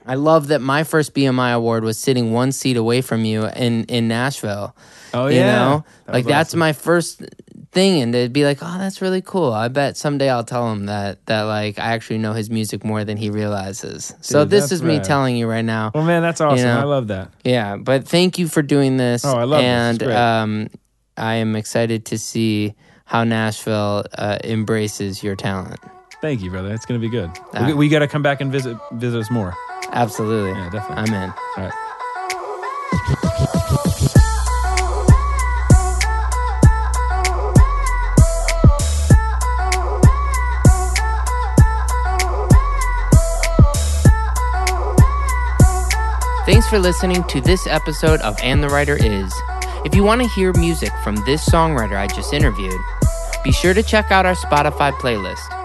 [0.07, 3.83] I love that my first BMI award was sitting one seat away from you in
[3.85, 4.75] in Nashville.
[5.13, 6.59] oh You yeah, know, That like that's awesome.
[6.59, 7.21] my first
[7.73, 9.51] thing, and to be like, oh, that's really cool.
[9.51, 13.03] I bet someday I'll tell him that that like I actually know his music more
[13.03, 14.13] than he realizes.
[14.21, 15.91] so this is me telling you right now.
[15.93, 16.65] Well, man, that's awesome.
[16.65, 16.79] know.
[16.79, 17.31] I love that.
[17.43, 19.25] Yeah, but thank you for doing this.
[19.25, 20.07] Oh, I love this.
[20.07, 20.67] And um,
[21.17, 22.73] I am excited to see
[23.05, 25.79] how Nashville uh, embraces your talent.
[26.19, 26.73] Thank you, brother.
[26.73, 27.29] It's gonna be good.
[27.53, 27.67] Ah.
[27.67, 29.53] we we got to come back and visit visit us more.
[29.91, 30.51] Absolutely.
[30.51, 31.13] Yeah, definitely.
[31.13, 31.29] I'm in.
[31.29, 31.73] All right.
[46.45, 49.33] Thanks for listening to this episode of And the Writer Is.
[49.85, 52.79] If you want to hear music from this songwriter I just interviewed,
[53.43, 55.56] be sure to check out our Spotify playlist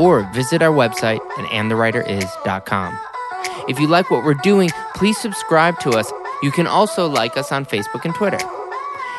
[0.00, 2.98] or visit our website at andthewriteris.com.
[3.68, 6.10] If you like what we're doing, please subscribe to us.
[6.42, 8.38] You can also like us on Facebook and Twitter.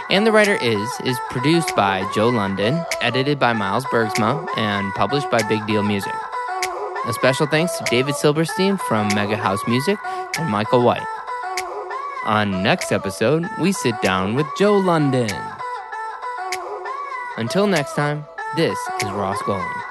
[0.09, 5.29] And the Writer Is is produced by Joe London, edited by Miles Bergsma, and published
[5.31, 6.13] by Big Deal Music.
[7.07, 9.97] A special thanks to David Silverstein from Mega House Music
[10.37, 11.05] and Michael White.
[12.25, 15.31] On next episode, we sit down with Joe London.
[17.37, 18.25] Until next time,
[18.55, 19.90] this is Ross Golan.